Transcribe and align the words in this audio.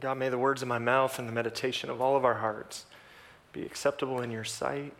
God, 0.00 0.16
may 0.16 0.30
the 0.30 0.38
words 0.38 0.62
of 0.62 0.68
my 0.68 0.78
mouth 0.78 1.18
and 1.18 1.28
the 1.28 1.32
meditation 1.32 1.90
of 1.90 2.00
all 2.00 2.16
of 2.16 2.24
our 2.24 2.34
hearts 2.34 2.86
be 3.52 3.62
acceptable 3.62 4.22
in 4.22 4.30
your 4.30 4.44
sight. 4.44 4.94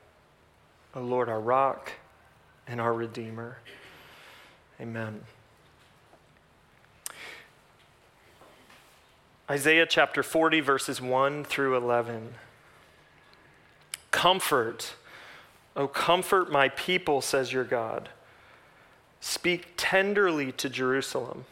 O 0.95 1.01
Lord, 1.01 1.31
our 1.31 1.41
rock 1.41 1.93
and 2.67 2.79
our 2.79 2.93
Redeemer. 2.93 3.57
Amen. 4.79 5.23
Isaiah 9.51 9.87
chapter 9.87 10.23
40, 10.23 10.61
verses 10.61 11.01
1 11.01 11.45
through 11.45 11.75
11. 11.75 12.35
Comfort, 14.11 14.95
O 15.75 15.89
comfort 15.89 16.53
my 16.53 16.69
people, 16.69 17.23
says 17.23 17.51
your 17.51 17.65
God. 17.65 18.11
Speak 19.21 19.73
tenderly 19.79 20.53
to 20.53 20.69
Jerusalem, 20.69 21.47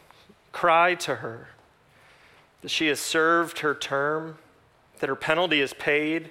cry 0.51 0.93
to 0.95 1.15
her 1.15 1.47
that 2.61 2.69
she 2.69 2.87
has 2.87 2.99
served 2.99 3.59
her 3.59 3.73
term, 3.73 4.37
that 4.99 5.09
her 5.09 5.15
penalty 5.15 5.61
is 5.61 5.73
paid, 5.73 6.29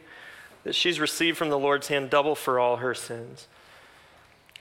that 0.65 0.75
she's 0.75 1.01
received 1.01 1.39
from 1.39 1.49
the 1.49 1.59
Lord's 1.59 1.89
hand 1.89 2.11
double 2.11 2.35
for 2.35 2.59
all 2.59 2.77
her 2.77 2.95
sins. 2.95 3.49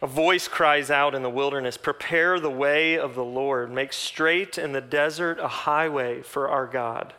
A 0.01 0.07
voice 0.07 0.47
cries 0.47 0.89
out 0.89 1.13
in 1.13 1.23
the 1.23 1.29
wilderness 1.29 1.77
Prepare 1.77 2.39
the 2.39 2.49
way 2.49 2.97
of 2.97 3.15
the 3.15 3.23
Lord, 3.23 3.71
make 3.71 3.91
straight 3.91 4.57
in 4.57 4.71
the 4.71 4.81
desert 4.81 5.39
a 5.39 5.47
highway 5.47 6.21
for 6.21 6.47
our 6.47 6.65
God. 6.65 7.13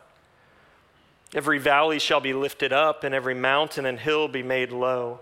Every 1.33 1.59
valley 1.59 1.99
shall 1.99 2.19
be 2.19 2.33
lifted 2.33 2.73
up, 2.73 3.03
and 3.03 3.15
every 3.15 3.35
mountain 3.35 3.85
and 3.85 3.99
hill 3.99 4.27
be 4.27 4.43
made 4.43 4.71
low. 4.71 5.19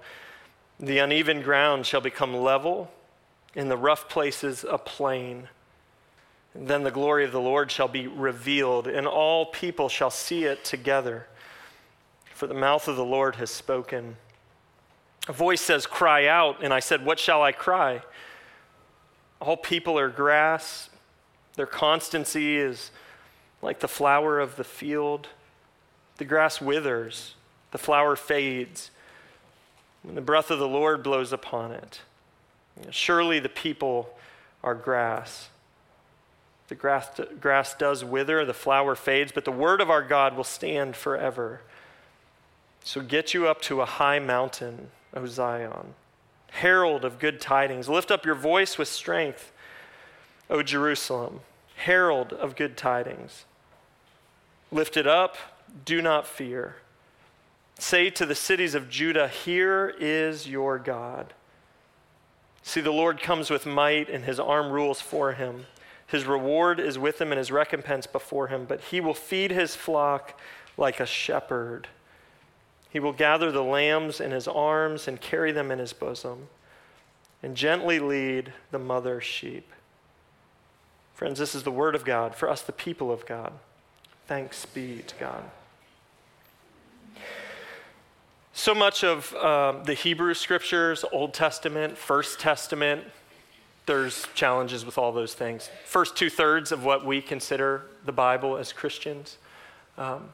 The 0.79 0.99
uneven 0.99 1.41
ground 1.41 1.85
shall 1.85 2.01
become 2.01 2.33
level, 2.33 2.89
and 3.55 3.69
the 3.69 3.77
rough 3.77 4.09
places 4.09 4.65
a 4.67 4.77
plain. 4.77 5.49
Then 6.61 6.83
the 6.83 6.91
glory 6.91 7.23
of 7.23 7.31
the 7.31 7.39
Lord 7.39 7.71
shall 7.71 7.87
be 7.87 8.05
revealed, 8.05 8.85
and 8.85 9.07
all 9.07 9.45
people 9.45 9.87
shall 9.87 10.09
see 10.09 10.43
it 10.43 10.65
together. 10.65 11.27
For 12.33 12.47
the 12.47 12.53
mouth 12.53 12.89
of 12.89 12.97
the 12.97 13.05
Lord 13.05 13.37
has 13.37 13.49
spoken. 13.49 14.17
A 15.29 15.33
voice 15.33 15.61
says, 15.61 15.85
Cry 15.85 16.27
out. 16.27 16.61
And 16.61 16.73
I 16.73 16.81
said, 16.81 17.05
What 17.05 17.17
shall 17.17 17.41
I 17.41 17.53
cry? 17.53 18.01
All 19.39 19.55
people 19.55 19.97
are 19.97 20.09
grass. 20.09 20.89
Their 21.55 21.65
constancy 21.65 22.57
is 22.57 22.91
like 23.61 23.79
the 23.79 23.87
flower 23.87 24.39
of 24.39 24.57
the 24.57 24.63
field. 24.65 25.29
The 26.17 26.25
grass 26.25 26.59
withers, 26.59 27.35
the 27.71 27.77
flower 27.77 28.17
fades 28.17 28.91
when 30.03 30.15
the 30.15 30.21
breath 30.21 30.51
of 30.51 30.59
the 30.59 30.67
Lord 30.67 31.03
blows 31.03 31.31
upon 31.31 31.71
it. 31.71 32.01
Surely 32.89 33.39
the 33.39 33.49
people 33.49 34.09
are 34.61 34.75
grass. 34.75 35.49
The 36.69 36.75
grass, 36.75 37.09
grass 37.41 37.73
does 37.73 38.05
wither, 38.05 38.45
the 38.45 38.53
flower 38.53 38.95
fades, 38.95 39.31
but 39.31 39.43
the 39.43 39.51
word 39.51 39.81
of 39.81 39.89
our 39.89 40.03
God 40.03 40.37
will 40.37 40.43
stand 40.43 40.95
forever. 40.95 41.61
So 42.83 43.01
get 43.01 43.33
you 43.33 43.47
up 43.47 43.59
to 43.63 43.81
a 43.81 43.85
high 43.85 44.19
mountain, 44.19 44.91
O 45.15 45.25
Zion, 45.25 45.95
herald 46.51 47.03
of 47.03 47.17
good 47.17 47.41
tidings. 47.41 47.89
Lift 47.89 48.11
up 48.11 48.23
your 48.23 48.35
voice 48.35 48.77
with 48.77 48.87
strength, 48.87 49.51
O 50.47 50.61
Jerusalem, 50.61 51.41
herald 51.75 52.33
of 52.33 52.55
good 52.55 52.77
tidings. 52.77 53.45
Lift 54.71 54.95
it 54.95 55.07
up, 55.07 55.37
do 55.85 56.03
not 56.03 56.27
fear. 56.27 56.75
Say 57.79 58.11
to 58.11 58.27
the 58.27 58.35
cities 58.35 58.75
of 58.75 58.91
Judah, 58.91 59.27
Here 59.27 59.95
is 59.99 60.47
your 60.47 60.77
God. 60.77 61.33
See, 62.61 62.81
the 62.81 62.91
Lord 62.91 63.23
comes 63.23 63.49
with 63.49 63.65
might, 63.65 64.07
and 64.07 64.25
his 64.25 64.39
arm 64.39 64.71
rules 64.71 65.01
for 65.01 65.33
him. 65.33 65.65
His 66.09 66.25
reward 66.25 66.79
is 66.79 66.97
with 66.97 67.21
him 67.21 67.31
and 67.31 67.37
his 67.37 67.51
recompense 67.51 68.07
before 68.07 68.47
him, 68.47 68.65
but 68.65 68.81
he 68.85 68.99
will 68.99 69.13
feed 69.13 69.51
his 69.51 69.75
flock 69.75 70.39
like 70.75 70.99
a 70.99 71.05
shepherd. 71.05 71.87
He 72.89 72.99
will 72.99 73.13
gather 73.13 73.51
the 73.51 73.63
lambs 73.63 74.19
in 74.19 74.31
his 74.31 74.47
arms 74.47 75.07
and 75.07 75.21
carry 75.21 75.51
them 75.51 75.69
in 75.69 75.77
his 75.77 75.93
bosom, 75.93 76.47
and 77.43 77.55
gently 77.55 77.99
lead 77.99 78.53
the 78.71 78.79
mother 78.79 79.21
sheep. 79.21 79.71
Friends, 81.13 81.37
this 81.37 81.53
is 81.53 81.61
the 81.61 81.71
word 81.71 81.93
of 81.93 82.05
God 82.05 82.33
for 82.33 82.49
us, 82.49 82.63
the 82.63 82.71
people 82.71 83.11
of 83.11 83.27
God. 83.27 83.53
Thanks 84.25 84.65
be 84.65 85.03
to 85.05 85.15
God. 85.15 85.43
So 88.53 88.73
much 88.73 89.03
of 89.03 89.31
uh, 89.35 89.83
the 89.83 89.93
Hebrew 89.93 90.33
scriptures, 90.33 91.05
Old 91.11 91.35
Testament, 91.35 91.99
First 91.99 92.39
Testament, 92.39 93.03
there's 93.85 94.27
challenges 94.35 94.85
with 94.85 94.97
all 94.97 95.11
those 95.11 95.33
things. 95.33 95.69
First 95.85 96.15
two 96.15 96.29
thirds 96.29 96.71
of 96.71 96.83
what 96.83 97.05
we 97.05 97.21
consider 97.21 97.83
the 98.05 98.11
Bible 98.11 98.57
as 98.57 98.71
Christians 98.71 99.37
um, 99.97 100.29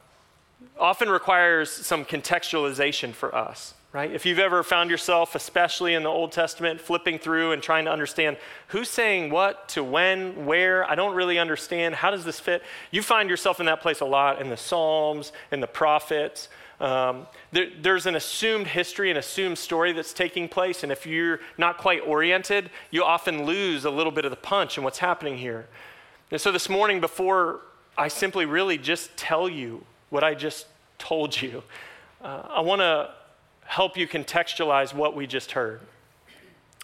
often 0.78 1.08
requires 1.08 1.70
some 1.70 2.04
contextualization 2.04 3.12
for 3.12 3.34
us, 3.34 3.74
right? 3.92 4.10
If 4.10 4.26
you've 4.26 4.38
ever 4.38 4.62
found 4.62 4.90
yourself, 4.90 5.34
especially 5.34 5.94
in 5.94 6.02
the 6.02 6.08
Old 6.08 6.32
Testament, 6.32 6.80
flipping 6.80 7.18
through 7.18 7.52
and 7.52 7.62
trying 7.62 7.86
to 7.86 7.90
understand 7.90 8.36
who's 8.68 8.90
saying 8.90 9.30
what 9.30 9.68
to 9.70 9.82
when, 9.82 10.46
where, 10.46 10.88
I 10.90 10.94
don't 10.94 11.14
really 11.14 11.38
understand, 11.38 11.94
how 11.94 12.10
does 12.10 12.24
this 12.24 12.38
fit? 12.38 12.62
You 12.90 13.02
find 13.02 13.30
yourself 13.30 13.58
in 13.58 13.66
that 13.66 13.80
place 13.80 14.00
a 14.00 14.04
lot 14.04 14.40
in 14.40 14.50
the 14.50 14.56
Psalms, 14.56 15.32
in 15.50 15.60
the 15.60 15.66
prophets. 15.66 16.48
Um, 16.80 17.26
there, 17.52 17.68
there's 17.80 18.06
an 18.06 18.16
assumed 18.16 18.66
history, 18.66 19.10
an 19.10 19.16
assumed 19.16 19.58
story 19.58 19.92
that's 19.92 20.12
taking 20.12 20.48
place, 20.48 20.82
and 20.82 20.92
if 20.92 21.06
you're 21.06 21.40
not 21.56 21.78
quite 21.78 22.00
oriented, 22.06 22.70
you 22.90 23.02
often 23.02 23.44
lose 23.44 23.84
a 23.84 23.90
little 23.90 24.12
bit 24.12 24.24
of 24.24 24.30
the 24.30 24.36
punch 24.36 24.76
in 24.76 24.84
what's 24.84 24.98
happening 24.98 25.38
here. 25.38 25.66
And 26.30 26.40
so 26.40 26.52
this 26.52 26.68
morning, 26.68 27.00
before 27.00 27.60
I 27.96 28.08
simply 28.08 28.44
really 28.44 28.76
just 28.76 29.16
tell 29.16 29.48
you 29.48 29.84
what 30.10 30.22
I 30.22 30.34
just 30.34 30.66
told 30.98 31.40
you, 31.40 31.62
uh, 32.20 32.42
I 32.48 32.60
want 32.60 32.80
to 32.80 33.10
help 33.64 33.96
you 33.96 34.06
contextualize 34.06 34.92
what 34.92 35.16
we 35.16 35.26
just 35.26 35.52
heard. 35.52 35.80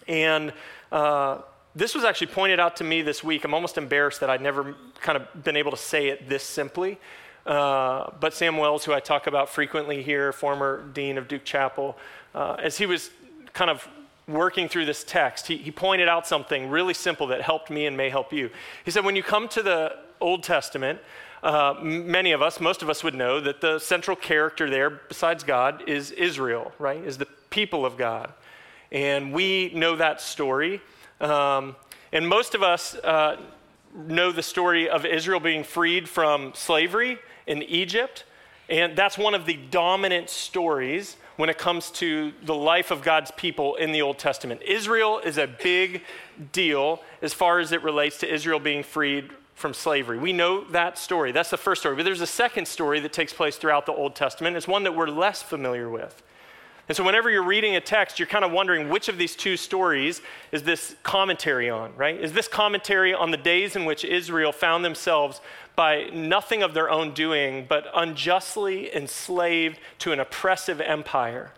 And 0.07 0.53
uh, 0.91 1.39
this 1.75 1.95
was 1.95 2.03
actually 2.03 2.27
pointed 2.27 2.59
out 2.59 2.77
to 2.77 2.83
me 2.83 3.01
this 3.01 3.23
week. 3.23 3.43
I'm 3.43 3.53
almost 3.53 3.77
embarrassed 3.77 4.19
that 4.19 4.29
I'd 4.29 4.41
never 4.41 4.75
kind 5.01 5.17
of 5.17 5.43
been 5.43 5.57
able 5.57 5.71
to 5.71 5.77
say 5.77 6.07
it 6.07 6.29
this 6.29 6.43
simply. 6.43 6.99
Uh, 7.45 8.09
but 8.19 8.33
Sam 8.33 8.57
Wells, 8.57 8.85
who 8.85 8.93
I 8.93 8.99
talk 8.99 9.27
about 9.27 9.49
frequently 9.49 10.01
here, 10.01 10.31
former 10.31 10.83
dean 10.93 11.17
of 11.17 11.27
Duke 11.27 11.43
Chapel, 11.43 11.97
uh, 12.33 12.55
as 12.61 12.77
he 12.77 12.85
was 12.85 13.11
kind 13.53 13.69
of 13.69 13.87
working 14.27 14.69
through 14.69 14.85
this 14.85 15.03
text, 15.03 15.47
he, 15.47 15.57
he 15.57 15.71
pointed 15.71 16.07
out 16.07 16.25
something 16.25 16.69
really 16.69 16.93
simple 16.93 17.27
that 17.27 17.41
helped 17.41 17.69
me 17.69 17.85
and 17.85 17.97
may 17.97 18.09
help 18.09 18.31
you. 18.31 18.49
He 18.85 18.91
said, 18.91 19.03
when 19.03 19.15
you 19.15 19.23
come 19.23 19.49
to 19.49 19.61
the 19.61 19.97
Old 20.21 20.43
Testament, 20.43 20.99
uh, 21.43 21.75
many 21.81 22.31
of 22.31 22.41
us, 22.41 22.61
most 22.61 22.81
of 22.81 22.89
us 22.89 23.03
would 23.03 23.15
know 23.15 23.41
that 23.41 23.59
the 23.59 23.77
central 23.79 24.15
character 24.15 24.69
there, 24.69 24.89
besides 24.89 25.43
God, 25.43 25.83
is 25.87 26.11
Israel, 26.11 26.71
right? 26.79 27.03
Is 27.03 27.17
the 27.17 27.27
people 27.49 27.85
of 27.85 27.97
God. 27.97 28.31
And 28.93 29.33
we 29.33 29.71
know 29.75 29.97
that 29.97 30.21
story. 30.21 30.81
Um, 31.19 31.75
and 32.13 32.25
most 32.25 32.55
of 32.55 32.63
us 32.63 32.95
uh, 32.95 33.37
know 33.93 34.31
the 34.31 34.41
story 34.41 34.87
of 34.87 35.05
Israel 35.05 35.41
being 35.41 35.65
freed 35.65 36.07
from 36.07 36.53
slavery 36.55 37.19
in 37.47 37.63
Egypt. 37.63 38.25
And 38.69 38.95
that's 38.95 39.17
one 39.17 39.35
of 39.35 39.45
the 39.45 39.55
dominant 39.71 40.29
stories 40.29 41.17
when 41.35 41.49
it 41.49 41.57
comes 41.57 41.91
to 41.91 42.31
the 42.43 42.55
life 42.55 42.91
of 42.91 43.01
God's 43.01 43.31
people 43.31 43.75
in 43.75 43.91
the 43.91 44.01
Old 44.01 44.19
Testament. 44.19 44.61
Israel 44.61 45.19
is 45.19 45.37
a 45.37 45.47
big 45.47 46.03
deal 46.51 47.01
as 47.21 47.33
far 47.33 47.59
as 47.59 47.71
it 47.71 47.83
relates 47.83 48.17
to 48.19 48.31
Israel 48.31 48.59
being 48.59 48.83
freed 48.83 49.31
from 49.55 49.73
slavery. 49.73 50.17
We 50.17 50.33
know 50.33 50.63
that 50.71 50.97
story. 50.97 51.31
That's 51.31 51.49
the 51.49 51.57
first 51.57 51.81
story. 51.81 51.95
But 51.95 52.05
there's 52.05 52.21
a 52.21 52.27
second 52.27 52.67
story 52.67 52.99
that 53.01 53.13
takes 53.13 53.33
place 53.33 53.57
throughout 53.57 53.85
the 53.85 53.93
Old 53.93 54.15
Testament. 54.15 54.57
It's 54.57 54.67
one 54.67 54.83
that 54.83 54.95
we're 54.95 55.07
less 55.07 55.41
familiar 55.41 55.89
with. 55.89 56.21
And 56.89 56.97
so, 56.97 57.03
whenever 57.03 57.29
you're 57.29 57.43
reading 57.43 57.77
a 57.77 57.81
text, 57.81 58.19
you're 58.19 58.27
kind 58.27 58.43
of 58.43 58.51
wondering 58.51 58.89
which 58.89 59.07
of 59.07 59.17
these 59.17 59.35
two 59.35 59.55
stories 59.55 60.21
is 60.51 60.63
this 60.63 60.95
commentary 61.03 61.69
on, 61.69 61.95
right? 61.95 62.19
Is 62.19 62.33
this 62.33 62.49
commentary 62.49 63.13
on 63.13 63.31
the 63.31 63.37
days 63.37 63.75
in 63.77 63.85
which 63.85 64.03
Israel 64.03 64.51
found 64.51 64.83
themselves 64.83 65.39
by 65.75 66.09
nothing 66.13 66.61
of 66.61 66.73
their 66.73 66.89
own 66.89 67.13
doing, 67.13 67.65
but 67.69 67.87
unjustly 67.95 68.93
enslaved 68.93 69.79
to 69.99 70.11
an 70.11 70.19
oppressive 70.19 70.81
empire? 70.81 71.51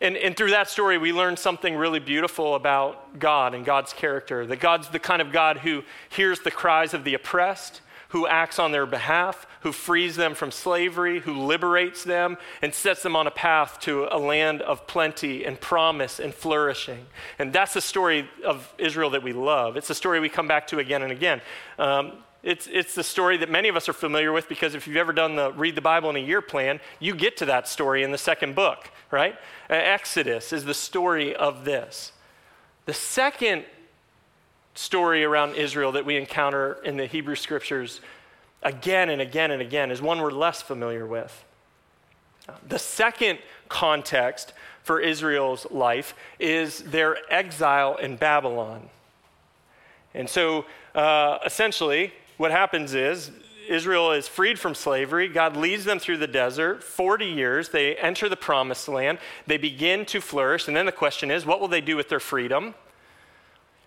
And, 0.00 0.14
and 0.18 0.36
through 0.36 0.50
that 0.50 0.68
story, 0.68 0.98
we 0.98 1.12
learn 1.12 1.38
something 1.38 1.74
really 1.74 2.00
beautiful 2.00 2.54
about 2.54 3.18
God 3.18 3.54
and 3.54 3.64
God's 3.64 3.94
character. 3.94 4.44
That 4.46 4.60
God's 4.60 4.88
the 4.90 4.98
kind 4.98 5.22
of 5.22 5.32
God 5.32 5.58
who 5.58 5.84
hears 6.10 6.40
the 6.40 6.50
cries 6.50 6.92
of 6.92 7.04
the 7.04 7.14
oppressed, 7.14 7.80
who 8.08 8.26
acts 8.26 8.58
on 8.58 8.72
their 8.72 8.86
behalf, 8.86 9.46
who 9.60 9.72
frees 9.72 10.16
them 10.16 10.34
from 10.34 10.50
slavery, 10.50 11.20
who 11.20 11.34
liberates 11.44 12.04
them, 12.04 12.36
and 12.62 12.72
sets 12.72 13.02
them 13.02 13.16
on 13.16 13.26
a 13.26 13.30
path 13.30 13.80
to 13.80 14.06
a 14.10 14.18
land 14.18 14.62
of 14.62 14.86
plenty 14.86 15.44
and 15.44 15.60
promise 15.60 16.20
and 16.20 16.34
flourishing. 16.34 17.06
And 17.38 17.52
that's 17.52 17.74
the 17.74 17.80
story 17.80 18.28
of 18.44 18.72
Israel 18.78 19.10
that 19.10 19.22
we 19.22 19.32
love. 19.32 19.76
It's 19.76 19.88
the 19.88 19.94
story 19.94 20.20
we 20.20 20.28
come 20.28 20.48
back 20.48 20.66
to 20.68 20.78
again 20.78 21.02
and 21.02 21.12
again. 21.12 21.40
Um, 21.78 22.12
it's, 22.42 22.68
it's 22.68 22.94
the 22.94 23.02
story 23.02 23.38
that 23.38 23.50
many 23.50 23.68
of 23.68 23.74
us 23.74 23.88
are 23.88 23.92
familiar 23.92 24.30
with 24.30 24.48
because 24.48 24.76
if 24.76 24.86
you've 24.86 24.96
ever 24.96 25.12
done 25.12 25.34
the 25.34 25.52
read 25.52 25.74
the 25.74 25.80
Bible 25.80 26.10
in 26.10 26.16
a 26.16 26.20
year 26.20 26.40
plan, 26.40 26.78
you 27.00 27.12
get 27.14 27.36
to 27.38 27.46
that 27.46 27.66
story 27.66 28.04
in 28.04 28.12
the 28.12 28.18
second 28.18 28.54
book, 28.54 28.88
right? 29.10 29.34
Exodus 29.68 30.52
is 30.52 30.64
the 30.64 30.74
story 30.74 31.34
of 31.34 31.64
this. 31.64 32.12
The 32.84 32.94
second 32.94 33.64
story 34.78 35.24
around 35.24 35.54
Israel 35.54 35.92
that 35.92 36.04
we 36.04 36.16
encounter 36.16 36.74
in 36.84 36.96
the 36.96 37.06
Hebrew 37.06 37.34
scriptures 37.34 38.00
again 38.62 39.08
and 39.08 39.20
again 39.20 39.50
and 39.50 39.62
again 39.62 39.90
is 39.90 40.02
one 40.02 40.20
we're 40.20 40.30
less 40.30 40.62
familiar 40.62 41.06
with. 41.06 41.44
The 42.68 42.78
second 42.78 43.38
context 43.68 44.52
for 44.82 45.00
Israel's 45.00 45.66
life 45.70 46.14
is 46.38 46.82
their 46.84 47.18
exile 47.32 47.96
in 47.96 48.16
Babylon. 48.16 48.88
And 50.14 50.28
so 50.28 50.64
uh, 50.94 51.38
essentially, 51.44 52.12
what 52.36 52.50
happens 52.50 52.94
is 52.94 53.30
Israel 53.68 54.12
is 54.12 54.28
freed 54.28 54.58
from 54.58 54.74
slavery. 54.74 55.28
God 55.28 55.56
leads 55.56 55.84
them 55.84 55.98
through 55.98 56.18
the 56.18 56.26
desert 56.26 56.82
40 56.84 57.26
years. 57.26 57.68
They 57.70 57.96
enter 57.96 58.28
the 58.28 58.36
promised 58.36 58.88
land. 58.88 59.18
They 59.46 59.56
begin 59.56 60.06
to 60.06 60.20
flourish. 60.20 60.68
And 60.68 60.76
then 60.76 60.86
the 60.86 60.92
question 60.92 61.30
is, 61.30 61.44
what 61.44 61.60
will 61.60 61.68
they 61.68 61.80
do 61.80 61.96
with 61.96 62.08
their 62.08 62.20
freedom? 62.20 62.74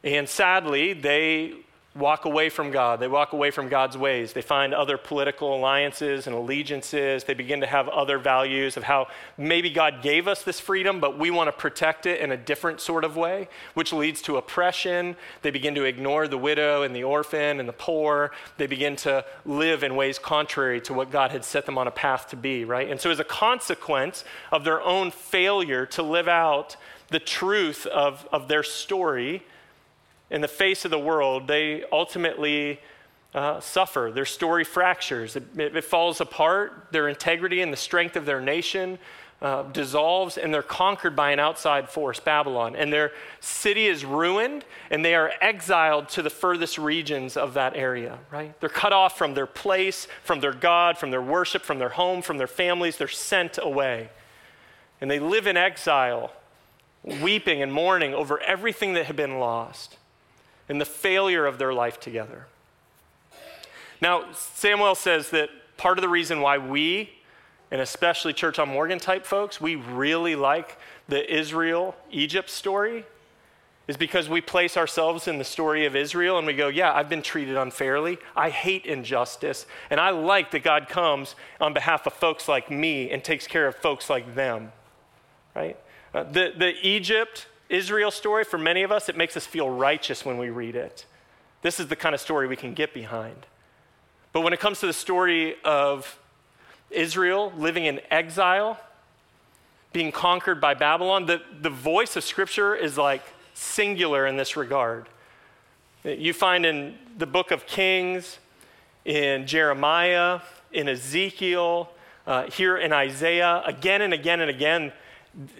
And 0.03 0.27
sadly, 0.27 0.93
they 0.93 1.55
walk 1.95 2.25
away 2.25 2.49
from 2.49 2.69
God. 2.71 2.99
They 2.99 3.07
walk 3.07 3.33
away 3.33 3.49
from 3.49 3.67
God's 3.67 3.97
ways. 3.97 4.33
They 4.33 4.41
find 4.41 4.73
other 4.73 4.97
political 4.97 5.55
alliances 5.55 6.27
and 6.27 6.35
allegiances. 6.35 7.23
They 7.23 7.33
begin 7.33 7.61
to 7.61 7.67
have 7.67 7.89
other 7.89 8.19
values 8.19 8.77
of 8.77 8.83
how 8.83 9.07
maybe 9.37 9.69
God 9.71 10.01
gave 10.03 10.27
us 10.27 10.43
this 10.43 10.59
freedom, 10.59 10.99
but 10.99 11.17
we 11.17 11.31
want 11.31 11.47
to 11.47 11.51
protect 11.51 12.05
it 12.05 12.21
in 12.21 12.31
a 12.31 12.37
different 12.37 12.79
sort 12.79 13.03
of 13.03 13.17
way, 13.17 13.49
which 13.73 13.91
leads 13.91 14.21
to 14.23 14.37
oppression. 14.37 15.15
They 15.41 15.49
begin 15.49 15.73
to 15.75 15.83
ignore 15.83 16.27
the 16.27 16.37
widow 16.37 16.83
and 16.83 16.95
the 16.95 17.03
orphan 17.03 17.59
and 17.59 17.67
the 17.67 17.73
poor. 17.73 18.31
They 18.57 18.67
begin 18.67 18.95
to 18.97 19.25
live 19.45 19.83
in 19.83 19.95
ways 19.95 20.19
contrary 20.19 20.81
to 20.81 20.93
what 20.93 21.11
God 21.11 21.31
had 21.31 21.43
set 21.43 21.65
them 21.65 21.77
on 21.77 21.87
a 21.87 21.91
path 21.91 22.29
to 22.29 22.35
be, 22.35 22.65
right? 22.65 22.89
And 22.89 23.01
so, 23.01 23.09
as 23.09 23.19
a 23.19 23.25
consequence 23.25 24.23
of 24.51 24.63
their 24.63 24.81
own 24.81 25.11
failure 25.11 25.85
to 25.87 26.03
live 26.03 26.27
out 26.27 26.77
the 27.09 27.19
truth 27.19 27.87
of, 27.87 28.27
of 28.31 28.47
their 28.47 28.61
story, 28.61 29.43
in 30.29 30.41
the 30.41 30.47
face 30.47 30.85
of 30.85 30.91
the 30.91 30.99
world, 30.99 31.47
they 31.47 31.83
ultimately 31.91 32.79
uh, 33.33 33.59
suffer. 33.59 34.11
Their 34.13 34.25
story 34.25 34.63
fractures, 34.63 35.35
it, 35.35 35.43
it, 35.57 35.83
falls 35.83 36.21
apart. 36.21 36.87
Their 36.91 37.07
integrity 37.07 37.61
and 37.61 37.71
the 37.71 37.77
strength 37.77 38.15
of 38.15 38.25
their 38.25 38.41
nation 38.41 38.99
uh, 39.41 39.63
dissolves, 39.63 40.37
and 40.37 40.53
they're 40.53 40.61
conquered 40.61 41.15
by 41.15 41.31
an 41.31 41.39
outside 41.39 41.89
force, 41.89 42.19
Babylon. 42.19 42.75
And 42.75 42.91
their 42.91 43.11
city 43.39 43.87
is 43.87 44.03
ruined, 44.03 44.65
and 44.89 45.05
they 45.05 45.15
are 45.15 45.31
exiled 45.41 46.09
to 46.09 46.21
the 46.21 46.29
furthest 46.29 46.77
regions 46.77 47.37
of 47.37 47.53
that 47.53 47.75
area, 47.75 48.19
right? 48.31 48.59
They're 48.59 48.69
cut 48.69 48.93
off 48.93 49.17
from 49.17 49.33
their 49.33 49.45
place, 49.45 50.07
from 50.23 50.41
their 50.41 50.53
God, 50.53 50.97
from 50.97 51.11
their 51.11 51.21
worship, 51.21 51.61
from 51.61 51.79
their 51.79 51.89
home, 51.89 52.21
from 52.21 52.37
their 52.37 52.47
families. 52.47 52.97
They're 52.97 53.07
sent 53.07 53.57
away. 53.61 54.09
And 55.01 55.09
they 55.09 55.19
live 55.19 55.47
in 55.47 55.55
exile, 55.55 56.33
weeping 57.03 57.61
and 57.61 57.71
mourning 57.71 58.13
over 58.13 58.41
everything 58.41 58.93
that 58.95 59.05
had 59.05 59.15
been 59.15 59.39
lost 59.39 59.98
and 60.69 60.79
the 60.79 60.85
failure 60.85 61.45
of 61.45 61.57
their 61.57 61.73
life 61.73 61.99
together. 61.99 62.45
Now, 64.01 64.31
Sam 64.33 64.79
Wells 64.79 64.99
says 64.99 65.31
that 65.31 65.49
part 65.75 65.97
of 65.97 66.01
the 66.01 66.09
reason 66.09 66.39
why 66.41 66.57
we, 66.57 67.09
and 67.71 67.81
especially 67.81 68.33
Church 68.33 68.59
on 68.59 68.69
Morgan 68.69 68.99
type 68.99 69.25
folks, 69.25 69.59
we 69.59 69.75
really 69.75 70.35
like 70.35 70.77
the 71.09 71.35
Israel 71.35 71.95
Egypt 72.11 72.49
story 72.49 73.05
is 73.87 73.97
because 73.97 74.29
we 74.29 74.39
place 74.39 74.77
ourselves 74.77 75.27
in 75.27 75.39
the 75.39 75.43
story 75.43 75.87
of 75.87 75.95
Israel 75.95 76.37
and 76.37 76.45
we 76.45 76.53
go, 76.53 76.67
Yeah, 76.67 76.93
I've 76.93 77.09
been 77.09 77.23
treated 77.23 77.57
unfairly. 77.57 78.19
I 78.35 78.51
hate 78.51 78.85
injustice. 78.85 79.65
And 79.89 79.99
I 79.99 80.11
like 80.11 80.51
that 80.51 80.61
God 80.61 80.87
comes 80.87 81.35
on 81.59 81.73
behalf 81.73 82.05
of 82.05 82.13
folks 82.13 82.47
like 82.47 82.69
me 82.69 83.09
and 83.09 83.23
takes 83.23 83.47
care 83.47 83.67
of 83.67 83.75
folks 83.75 84.07
like 84.07 84.35
them. 84.35 84.71
Right? 85.55 85.75
Uh, 86.13 86.23
the, 86.23 86.53
the 86.55 86.73
Egypt 86.87 87.47
Israel 87.69 88.11
story, 88.11 88.43
for 88.43 88.57
many 88.57 88.83
of 88.83 88.91
us, 88.91 89.09
it 89.09 89.15
makes 89.15 89.37
us 89.37 89.45
feel 89.45 89.69
righteous 89.69 90.25
when 90.25 90.37
we 90.37 90.49
read 90.49 90.75
it. 90.75 91.05
This 91.61 91.79
is 91.79 91.87
the 91.87 91.95
kind 91.95 92.15
of 92.15 92.21
story 92.21 92.47
we 92.47 92.55
can 92.55 92.73
get 92.73 92.93
behind. 92.93 93.45
But 94.33 94.41
when 94.41 94.53
it 94.53 94.59
comes 94.59 94.79
to 94.79 94.87
the 94.87 94.93
story 94.93 95.55
of 95.63 96.19
Israel 96.89 97.53
living 97.55 97.85
in 97.85 98.01
exile, 98.09 98.79
being 99.93 100.11
conquered 100.11 100.61
by 100.61 100.73
Babylon, 100.73 101.25
the, 101.25 101.41
the 101.61 101.69
voice 101.69 102.15
of 102.15 102.23
Scripture 102.23 102.75
is 102.75 102.97
like 102.97 103.23
singular 103.53 104.25
in 104.25 104.37
this 104.37 104.55
regard. 104.55 105.07
You 106.03 106.33
find 106.33 106.65
in 106.65 106.97
the 107.17 107.25
book 107.25 107.51
of 107.51 107.65
Kings, 107.65 108.39
in 109.05 109.47
Jeremiah, 109.47 110.41
in 110.71 110.87
Ezekiel, 110.87 111.89
uh, 112.25 112.43
here 112.43 112.77
in 112.77 112.93
Isaiah, 112.93 113.63
again 113.65 114.01
and 114.01 114.13
again 114.13 114.39
and 114.39 114.49
again, 114.49 114.93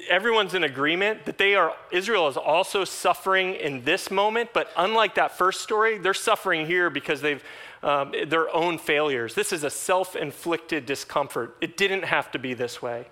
everyone's 0.10 0.54
in 0.54 0.64
agreement 0.64 1.26
that 1.26 1.38
they 1.38 1.56
are 1.56 1.76
Israel 1.92 2.28
is 2.28 2.38
also 2.38 2.84
suffering 2.84 3.56
in 3.56 3.84
this 3.84 4.10
moment, 4.10 4.50
but 4.54 4.70
unlike 4.78 5.16
that 5.16 5.38
first 5.38 5.62
story, 5.62 5.98
they're 5.98 6.14
suffering 6.14 6.66
here 6.66 6.90
because 6.90 7.22
they've 7.22 7.44
um, 7.82 8.14
their 8.28 8.54
own 8.54 8.78
failures. 8.78 9.36
This 9.36 9.54
is 9.54 9.64
a 9.64 9.70
self-inflicted 9.70 10.86
discomfort. 10.86 11.56
It 11.62 11.78
didn't 11.78 12.04
have 12.04 12.30
to 12.32 12.40
be 12.40 12.54
this 12.54 12.82
way, 12.82 13.06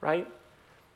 right? 0.00 0.28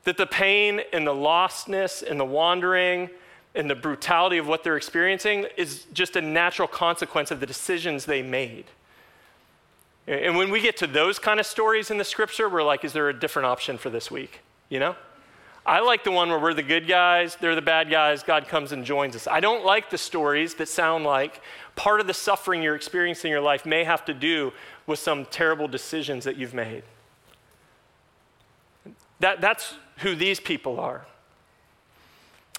That 0.05 0.17
the 0.17 0.27
pain 0.27 0.83
and 0.93 1.07
the 1.07 1.15
lostness 1.15 2.03
and 2.03 2.21
the 2.21 2.25
wandering 2.25 3.09
and 3.55 3.71
the 3.71 3.75
brutality 3.75 4.39
of 4.39 4.47
what 4.47 4.65
they're 4.65 4.77
experiencing 4.77 5.47
is 5.57 5.87
just 5.93 6.17
a 6.17 6.21
natural 6.21 6.69
consequence 6.69 7.31
of 7.31 7.41
the 7.41 7.47
decisions 7.47 8.05
they 8.05 8.23
made. 8.23 8.67
And 10.07 10.37
when 10.37 10.51
we 10.51 10.61
get 10.61 10.77
to 10.79 10.87
those 10.87 11.19
kind 11.19 11.41
of 11.41 11.47
stories 11.47 11.91
in 11.91 11.99
the 11.99 12.05
scripture, 12.05 12.49
we're 12.49 12.63
like, 12.63 12.85
is 12.85 12.93
there 12.93 13.09
a 13.09 13.19
different 13.19 13.47
option 13.47 13.79
for 13.79 13.91
this 13.91 14.11
week? 14.11 14.41
You 14.71 14.79
know? 14.79 14.97
I 15.67 15.81
like 15.81 16.05
the 16.05 16.11
one 16.11 16.31
where 16.31 16.39
we're 16.39 16.55
the 16.55 16.63
good 16.63 16.89
guys, 16.89 17.37
they're 17.37 17.55
the 17.55 17.61
bad 17.61 17.91
guys, 17.91 18.23
God 18.23 18.49
comes 18.49 18.73
and 18.73 18.85
joins 18.85 19.15
us. 19.15 19.27
I 19.27 19.41
don't 19.41 19.65
like 19.65 19.91
the 19.91 19.99
stories 19.99 20.55
that 20.55 20.69
sound 20.69 21.05
like 21.05 21.43
part 21.77 22.01
of 22.01 22.07
the 22.07 22.15
suffering 22.15 22.63
you're 22.63 22.75
experiencing 22.75 23.29
in 23.29 23.33
your 23.33 23.43
life 23.43 23.67
may 23.67 23.85
have 23.85 24.05
to 24.07 24.15
do 24.15 24.53
with 24.87 24.99
some 24.99 25.27
terrible 25.27 25.69
decisions 25.69 26.25
that 26.25 26.37
you've 26.37 26.55
made. 26.55 26.83
That, 29.21 29.43
that's 29.43 29.75
who 29.99 30.15
these 30.15 30.41
people 30.41 30.81
are. 30.81 31.07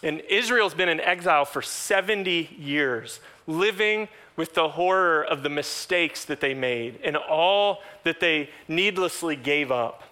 And 0.03 0.21
Israel's 0.29 0.73
been 0.73 0.89
in 0.89 0.99
exile 0.99 1.45
for 1.45 1.61
70 1.61 2.55
years, 2.57 3.19
living 3.47 4.07
with 4.35 4.53
the 4.53 4.69
horror 4.69 5.23
of 5.23 5.43
the 5.43 5.49
mistakes 5.49 6.25
that 6.25 6.39
they 6.39 6.53
made 6.53 6.99
and 7.03 7.17
all 7.17 7.81
that 8.03 8.19
they 8.19 8.49
needlessly 8.67 9.35
gave 9.35 9.71
up. 9.71 10.03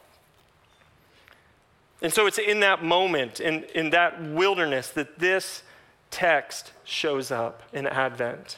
And 2.01 2.13
so 2.13 2.27
it's 2.27 2.38
in 2.38 2.62
that 2.62 2.84
moment, 2.84 3.39
in, 3.39 3.63
in 3.75 3.89
that 3.89 4.22
wilderness, 4.22 4.89
that 4.91 5.20
this 5.20 5.63
text 6.12 6.72
shows 6.84 7.32
up 7.32 7.63
in 7.74 7.86
Advent. 7.88 8.58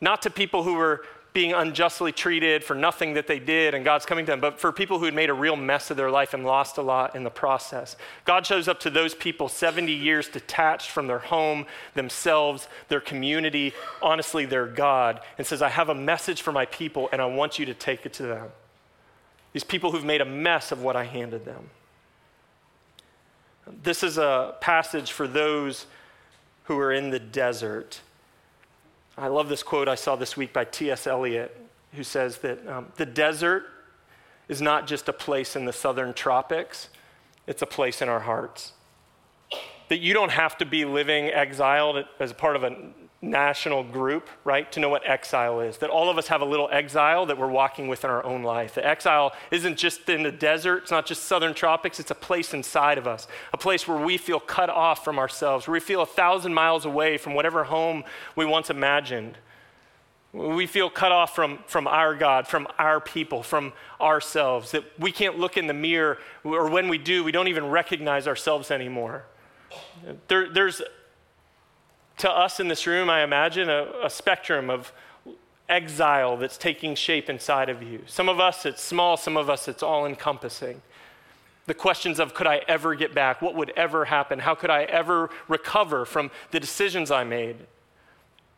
Not 0.00 0.22
to 0.22 0.30
people 0.30 0.62
who 0.62 0.74
were 0.74 1.04
being 1.36 1.52
unjustly 1.52 2.12
treated 2.12 2.64
for 2.64 2.74
nothing 2.74 3.12
that 3.12 3.26
they 3.26 3.38
did 3.38 3.74
and 3.74 3.84
God's 3.84 4.06
coming 4.06 4.24
to 4.24 4.32
them, 4.32 4.40
but 4.40 4.58
for 4.58 4.72
people 4.72 4.98
who 4.98 5.04
had 5.04 5.12
made 5.12 5.28
a 5.28 5.34
real 5.34 5.54
mess 5.54 5.90
of 5.90 5.96
their 5.98 6.10
life 6.10 6.32
and 6.32 6.46
lost 6.46 6.78
a 6.78 6.82
lot 6.82 7.14
in 7.14 7.24
the 7.24 7.30
process. 7.30 7.94
God 8.24 8.46
shows 8.46 8.68
up 8.68 8.80
to 8.80 8.90
those 8.90 9.14
people 9.14 9.50
70 9.50 9.92
years 9.92 10.30
detached 10.30 10.90
from 10.90 11.06
their 11.06 11.18
home, 11.18 11.66
themselves, 11.92 12.68
their 12.88 13.02
community, 13.02 13.74
honestly, 14.00 14.46
their 14.46 14.66
God, 14.66 15.20
and 15.36 15.46
says, 15.46 15.60
I 15.60 15.68
have 15.68 15.90
a 15.90 15.94
message 15.94 16.40
for 16.40 16.52
my 16.52 16.64
people 16.64 17.10
and 17.12 17.20
I 17.20 17.26
want 17.26 17.58
you 17.58 17.66
to 17.66 17.74
take 17.74 18.06
it 18.06 18.14
to 18.14 18.22
them. 18.22 18.48
These 19.52 19.64
people 19.64 19.92
who've 19.92 20.04
made 20.06 20.22
a 20.22 20.26
mess 20.26 20.72
of 20.72 20.82
what 20.82 20.96
I 20.96 21.04
handed 21.04 21.44
them. 21.44 21.68
This 23.66 24.02
is 24.02 24.18
a 24.18 24.54
passage 24.60 25.12
for 25.12 25.26
those 25.26 25.86
who 26.64 26.78
are 26.78 26.92
in 26.92 27.10
the 27.10 27.18
desert. 27.18 28.00
I 29.18 29.28
love 29.28 29.48
this 29.48 29.62
quote 29.62 29.88
I 29.88 29.94
saw 29.94 30.16
this 30.16 30.36
week 30.36 30.52
by 30.52 30.64
T.S. 30.64 31.06
Eliot, 31.06 31.56
who 31.94 32.02
says 32.02 32.38
that 32.38 32.66
um, 32.68 32.92
the 32.96 33.06
desert 33.06 33.64
is 34.48 34.62
not 34.62 34.86
just 34.86 35.08
a 35.08 35.12
place 35.12 35.56
in 35.56 35.64
the 35.64 35.72
southern 35.72 36.14
tropics, 36.14 36.88
it's 37.46 37.62
a 37.62 37.66
place 37.66 38.02
in 38.02 38.08
our 38.08 38.20
hearts. 38.20 38.72
That 39.88 39.98
you 39.98 40.12
don't 40.12 40.32
have 40.32 40.58
to 40.58 40.66
be 40.66 40.84
living 40.84 41.26
exiled 41.26 42.04
as 42.20 42.32
part 42.32 42.56
of 42.56 42.64
a 42.64 42.76
national 43.22 43.82
group, 43.82 44.28
right, 44.44 44.70
to 44.72 44.80
know 44.80 44.88
what 44.88 45.02
exile 45.08 45.60
is. 45.60 45.78
That 45.78 45.90
all 45.90 46.10
of 46.10 46.18
us 46.18 46.28
have 46.28 46.42
a 46.42 46.44
little 46.44 46.68
exile 46.70 47.26
that 47.26 47.38
we're 47.38 47.50
walking 47.50 47.88
with 47.88 48.04
in 48.04 48.10
our 48.10 48.24
own 48.24 48.42
life. 48.42 48.74
The 48.74 48.86
exile 48.86 49.32
isn't 49.50 49.78
just 49.78 50.08
in 50.08 50.22
the 50.22 50.32
desert, 50.32 50.82
it's 50.82 50.90
not 50.90 51.06
just 51.06 51.24
southern 51.24 51.54
tropics, 51.54 51.98
it's 51.98 52.10
a 52.10 52.16
place 52.16 52.52
inside 52.52 52.98
of 52.98 53.06
us, 53.06 53.26
a 53.52 53.56
place 53.56 53.88
where 53.88 53.98
we 53.98 54.18
feel 54.18 54.38
cut 54.38 54.68
off 54.68 55.02
from 55.02 55.18
ourselves, 55.18 55.66
where 55.66 55.72
we 55.72 55.80
feel 55.80 56.02
a 56.02 56.06
thousand 56.06 56.52
miles 56.52 56.84
away 56.84 57.16
from 57.16 57.34
whatever 57.34 57.64
home 57.64 58.04
we 58.34 58.44
once 58.44 58.68
imagined. 58.68 59.38
We 60.32 60.66
feel 60.66 60.90
cut 60.90 61.12
off 61.12 61.34
from, 61.34 61.60
from 61.66 61.86
our 61.86 62.14
God, 62.14 62.46
from 62.46 62.68
our 62.78 63.00
people, 63.00 63.42
from 63.42 63.72
ourselves, 63.98 64.72
that 64.72 64.84
we 64.98 65.10
can't 65.10 65.38
look 65.38 65.56
in 65.56 65.66
the 65.66 65.74
mirror, 65.74 66.18
or 66.44 66.68
when 66.68 66.88
we 66.88 66.98
do, 66.98 67.24
we 67.24 67.32
don't 67.32 67.48
even 67.48 67.70
recognize 67.70 68.28
ourselves 68.28 68.70
anymore. 68.70 69.24
There, 70.28 70.50
there's 70.50 70.82
to 72.18 72.30
us 72.30 72.60
in 72.60 72.68
this 72.68 72.86
room, 72.86 73.10
I 73.10 73.22
imagine, 73.22 73.68
a, 73.68 73.90
a 74.04 74.10
spectrum 74.10 74.70
of 74.70 74.92
exile 75.68 76.36
that's 76.36 76.56
taking 76.56 76.94
shape 76.94 77.28
inside 77.28 77.68
of 77.68 77.82
you. 77.82 78.02
Some 78.06 78.28
of 78.28 78.40
us, 78.40 78.64
it's 78.64 78.82
small, 78.82 79.16
some 79.16 79.36
of 79.36 79.50
us, 79.50 79.68
it's 79.68 79.82
all 79.82 80.06
encompassing. 80.06 80.80
The 81.66 81.74
questions 81.74 82.20
of 82.20 82.32
could 82.34 82.46
I 82.46 82.62
ever 82.68 82.94
get 82.94 83.14
back? 83.14 83.42
What 83.42 83.56
would 83.56 83.70
ever 83.70 84.04
happen? 84.04 84.38
How 84.38 84.54
could 84.54 84.70
I 84.70 84.84
ever 84.84 85.30
recover 85.48 86.04
from 86.04 86.30
the 86.52 86.60
decisions 86.60 87.10
I 87.10 87.24
made? 87.24 87.56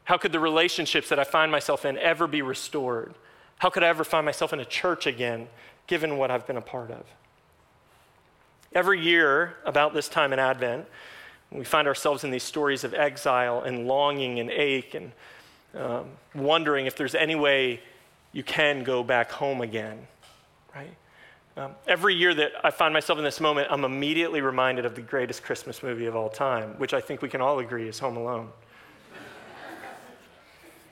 How 0.05 0.19
could 0.19 0.33
the 0.33 0.41
relationships 0.41 1.09
that 1.09 1.19
I 1.19 1.25
find 1.25 1.50
myself 1.50 1.85
in 1.85 1.99
ever 1.99 2.27
be 2.27 2.43
restored? 2.43 3.15
How 3.59 3.71
could 3.71 3.83
I 3.83 3.88
ever 3.88 4.05
find 4.05 4.25
myself 4.25 4.53
in 4.53 4.61
a 4.61 4.65
church 4.65 5.07
again, 5.07 5.49
given 5.87 6.17
what 6.19 6.31
I've 6.31 6.47
been 6.47 6.57
a 6.57 6.62
part 6.62 6.91
of? 6.91 7.05
Every 8.75 9.00
year, 9.00 9.57
about 9.65 9.95
this 9.95 10.09
time 10.09 10.33
in 10.33 10.38
Advent, 10.38 10.87
we 11.50 11.64
find 11.64 11.88
ourselves 11.88 12.25
in 12.25 12.31
these 12.31 12.43
stories 12.43 12.85
of 12.85 12.95
exile 12.95 13.62
and 13.62 13.87
longing 13.87 14.38
and 14.38 14.50
ache 14.50 14.95
and 14.95 15.12
um, 15.75 16.07
wondering 16.35 16.87
if 16.87 16.97
there's 16.97 17.14
any 17.14 17.35
way 17.35 17.81
you 18.33 18.43
can 18.43 18.85
go 18.85 19.02
back 19.02 19.31
home 19.31 19.61
again, 19.62 20.07
right? 20.75 20.95
Um, 21.57 21.73
every 21.87 22.14
year 22.14 22.35
that 22.35 22.52
I 22.62 22.71
find 22.71 22.93
myself 22.95 23.19
in 23.19 23.25
this 23.25 23.40
moment, 23.40 23.69
I'm 23.71 23.85
immediately 23.85 24.40
reminded 24.40 24.85
of 24.85 24.95
the 24.95 25.00
greatest 25.00 25.43
Christmas 25.43 25.83
movie 25.83 26.07
of 26.07 26.14
all 26.14 26.28
time, 26.28 26.75
which 26.78 26.95
I 26.95 27.00
think 27.00 27.23
we 27.23 27.28
can 27.28 27.40
all 27.40 27.59
agree 27.59 27.88
is 27.88 27.99
Home 27.99 28.17
Alone. 28.17 28.50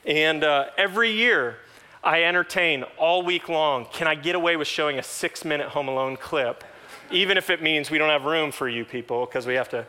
and 0.05 0.43
uh, 0.43 0.67
every 0.77 1.13
year, 1.13 1.59
I 2.03 2.25
entertain 2.25 2.85
all 2.99 3.23
week 3.23 3.49
long 3.49 3.87
can 3.93 4.07
I 4.07 4.15
get 4.15 4.35
away 4.35 4.57
with 4.57 4.69
showing 4.69 4.99
a 4.99 5.03
six 5.03 5.45
minute 5.45 5.69
Home 5.69 5.89
Alone 5.89 6.17
clip, 6.17 6.65
even 7.11 7.37
if 7.37 7.51
it 7.51 7.63
means 7.63 7.91
we 7.91 7.99
don't 7.99 8.11
have 8.11 8.25
room 8.25 8.51
for 8.51 8.69
you 8.69 8.85
people 8.85 9.27
because 9.27 9.47
we 9.47 9.55
have 9.55 9.69
to 9.69 9.87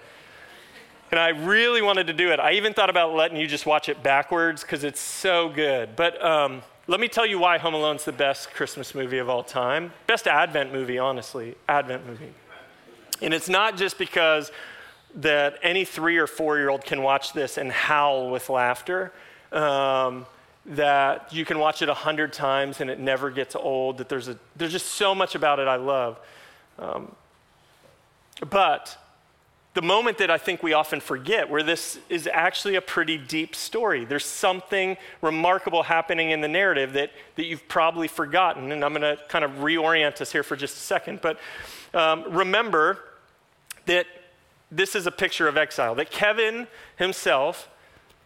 and 1.11 1.19
I 1.19 1.29
really 1.29 1.81
wanted 1.81 2.07
to 2.07 2.13
do 2.13 2.31
it. 2.31 2.39
I 2.39 2.53
even 2.53 2.73
thought 2.73 2.89
about 2.89 3.13
letting 3.13 3.37
you 3.37 3.47
just 3.47 3.65
watch 3.65 3.89
it 3.89 4.03
backwards 4.03 4.61
because 4.61 4.83
it's 4.83 4.99
so 4.99 5.49
good. 5.49 5.95
But 5.95 6.23
um, 6.23 6.61
let 6.87 6.99
me 6.99 7.07
tell 7.07 7.25
you 7.25 7.39
why 7.39 7.57
Home 7.57 7.73
Alone's 7.73 8.03
the 8.03 8.11
best 8.11 8.51
Christmas 8.51 8.93
movie 8.93 9.17
of 9.17 9.29
all 9.29 9.43
time. 9.43 9.93
Best 10.05 10.27
Advent 10.27 10.73
movie, 10.73 10.97
honestly. 10.97 11.55
Advent 11.69 12.05
movie. 12.05 12.33
And 13.21 13.33
it's 13.33 13.49
not 13.49 13.77
just 13.77 13.97
because 13.97 14.51
that 15.15 15.57
any 15.63 15.85
three 15.85 16.17
or 16.17 16.27
four 16.27 16.57
year 16.57 16.69
old 16.69 16.83
can 16.83 17.01
watch 17.01 17.33
this 17.33 17.57
and 17.57 17.71
howl 17.71 18.29
with 18.29 18.49
laughter. 18.49 19.11
Um, 19.51 20.25
that 20.67 21.31
you 21.31 21.45
can 21.45 21.59
watch 21.59 21.81
it 21.81 21.87
a 21.87 21.93
hundred 21.93 22.33
times 22.33 22.81
and 22.81 22.89
it 22.89 22.99
never 22.99 23.31
gets 23.31 23.55
old. 23.55 23.97
That 23.99 24.09
there's 24.09 24.27
a 24.27 24.37
there's 24.57 24.73
just 24.73 24.87
so 24.87 25.15
much 25.15 25.33
about 25.35 25.59
it 25.59 25.67
I 25.67 25.77
love. 25.77 26.19
Um, 26.77 27.15
but 28.49 28.97
the 29.77 29.81
moment 29.83 30.17
that 30.17 30.31
I 30.31 30.39
think 30.39 30.63
we 30.63 30.73
often 30.73 30.99
forget, 30.99 31.51
where 31.51 31.61
this 31.61 31.99
is 32.09 32.25
actually 32.25 32.77
a 32.77 32.81
pretty 32.81 33.15
deep 33.15 33.53
story. 33.53 34.05
There's 34.05 34.25
something 34.25 34.97
remarkable 35.21 35.83
happening 35.83 36.31
in 36.31 36.41
the 36.41 36.47
narrative 36.47 36.93
that, 36.93 37.11
that 37.35 37.45
you've 37.45 37.67
probably 37.67 38.07
forgotten. 38.07 38.71
And 38.71 38.83
I'm 38.83 38.91
going 38.91 39.03
to 39.03 39.21
kind 39.27 39.45
of 39.45 39.51
reorient 39.59 40.19
us 40.19 40.31
here 40.31 40.41
for 40.41 40.55
just 40.55 40.77
a 40.77 40.79
second. 40.79 41.21
But 41.21 41.37
um, 41.93 42.23
remember 42.27 42.97
that 43.85 44.07
this 44.71 44.95
is 44.95 45.05
a 45.05 45.11
picture 45.11 45.47
of 45.47 45.57
exile, 45.57 45.93
that 45.93 46.09
Kevin 46.09 46.65
himself 46.95 47.69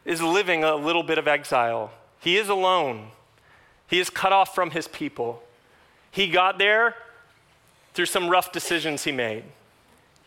is 0.05 0.21
living 0.21 0.63
a 0.63 0.77
little 0.77 1.03
bit 1.03 1.17
of 1.17 1.27
exile. 1.27 1.91
He 2.21 2.37
is 2.37 2.47
alone, 2.47 3.09
he 3.89 3.99
is 3.99 4.09
cut 4.09 4.31
off 4.31 4.55
from 4.55 4.71
his 4.71 4.87
people. 4.87 5.43
He 6.11 6.29
got 6.29 6.59
there 6.59 6.95
through 7.93 8.05
some 8.05 8.29
rough 8.29 8.53
decisions 8.53 9.03
he 9.03 9.11
made 9.11 9.43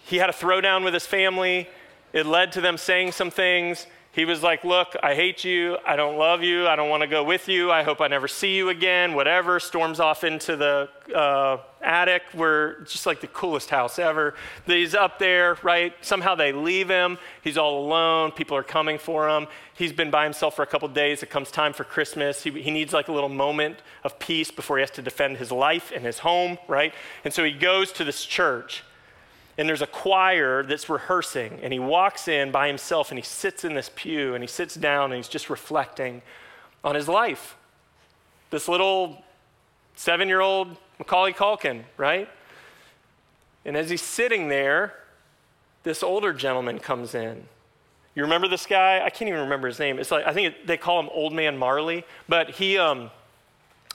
he 0.06 0.16
had 0.16 0.28
a 0.28 0.32
throwdown 0.32 0.84
with 0.84 0.94
his 0.94 1.06
family. 1.06 1.68
It 2.12 2.26
led 2.26 2.52
to 2.52 2.60
them 2.60 2.76
saying 2.76 3.12
some 3.12 3.30
things. 3.30 3.86
He 4.12 4.24
was 4.24 4.44
like, 4.44 4.62
Look, 4.62 4.94
I 5.02 5.14
hate 5.16 5.42
you. 5.42 5.76
I 5.84 5.96
don't 5.96 6.16
love 6.16 6.42
you. 6.42 6.68
I 6.68 6.76
don't 6.76 6.88
want 6.88 7.00
to 7.02 7.08
go 7.08 7.24
with 7.24 7.48
you. 7.48 7.72
I 7.72 7.82
hope 7.82 8.00
I 8.00 8.06
never 8.06 8.28
see 8.28 8.54
you 8.54 8.68
again. 8.68 9.14
Whatever. 9.14 9.58
Storms 9.58 9.98
off 9.98 10.22
into 10.22 10.56
the 10.56 10.88
uh, 11.12 11.56
attic 11.82 12.22
where 12.32 12.82
just 12.82 13.06
like 13.06 13.20
the 13.20 13.26
coolest 13.26 13.70
house 13.70 13.98
ever. 13.98 14.34
He's 14.66 14.94
up 14.94 15.18
there, 15.18 15.58
right? 15.64 15.92
Somehow 16.00 16.36
they 16.36 16.52
leave 16.52 16.88
him. 16.88 17.18
He's 17.42 17.58
all 17.58 17.84
alone. 17.84 18.30
People 18.30 18.56
are 18.56 18.62
coming 18.62 18.98
for 18.98 19.28
him. 19.28 19.48
He's 19.74 19.92
been 19.92 20.12
by 20.12 20.22
himself 20.22 20.54
for 20.54 20.62
a 20.62 20.66
couple 20.66 20.86
days. 20.88 21.24
It 21.24 21.30
comes 21.30 21.50
time 21.50 21.72
for 21.72 21.82
Christmas. 21.82 22.44
He, 22.44 22.50
he 22.50 22.70
needs 22.70 22.92
like 22.92 23.08
a 23.08 23.12
little 23.12 23.28
moment 23.28 23.78
of 24.04 24.20
peace 24.20 24.52
before 24.52 24.76
he 24.76 24.82
has 24.82 24.92
to 24.92 25.02
defend 25.02 25.38
his 25.38 25.50
life 25.50 25.90
and 25.92 26.04
his 26.04 26.20
home, 26.20 26.58
right? 26.68 26.94
And 27.24 27.34
so 27.34 27.42
he 27.42 27.52
goes 27.52 27.90
to 27.92 28.04
this 28.04 28.24
church 28.24 28.84
and 29.56 29.68
there's 29.68 29.82
a 29.82 29.86
choir 29.86 30.62
that's 30.64 30.88
rehearsing 30.88 31.60
and 31.62 31.72
he 31.72 31.78
walks 31.78 32.28
in 32.28 32.50
by 32.50 32.66
himself 32.66 33.10
and 33.10 33.18
he 33.18 33.24
sits 33.24 33.64
in 33.64 33.74
this 33.74 33.90
pew 33.94 34.34
and 34.34 34.42
he 34.42 34.48
sits 34.48 34.74
down 34.74 35.12
and 35.12 35.14
he's 35.14 35.28
just 35.28 35.48
reflecting 35.48 36.22
on 36.82 36.94
his 36.94 37.08
life. 37.08 37.56
This 38.50 38.68
little 38.68 39.22
seven-year-old 39.96 40.76
macaulay 40.98 41.32
culkin 41.32 41.84
right? 41.96 42.28
And 43.64 43.76
as 43.76 43.90
he's 43.90 44.02
sitting 44.02 44.48
there 44.48 44.94
this 45.84 46.02
older 46.02 46.32
gentleman 46.32 46.78
comes 46.78 47.14
in. 47.14 47.44
You 48.14 48.22
remember 48.22 48.48
this 48.48 48.64
guy? 48.64 49.04
I 49.04 49.10
can't 49.10 49.28
even 49.28 49.40
remember 49.40 49.68
his 49.68 49.78
name. 49.78 49.98
It's 49.98 50.10
like 50.10 50.26
i 50.26 50.32
think 50.32 50.54
they 50.66 50.76
call 50.76 50.98
him 51.00 51.08
old 51.12 51.32
man 51.32 51.56
marley 51.56 52.04
but 52.28 52.50
he 52.50 52.78
um, 52.78 53.10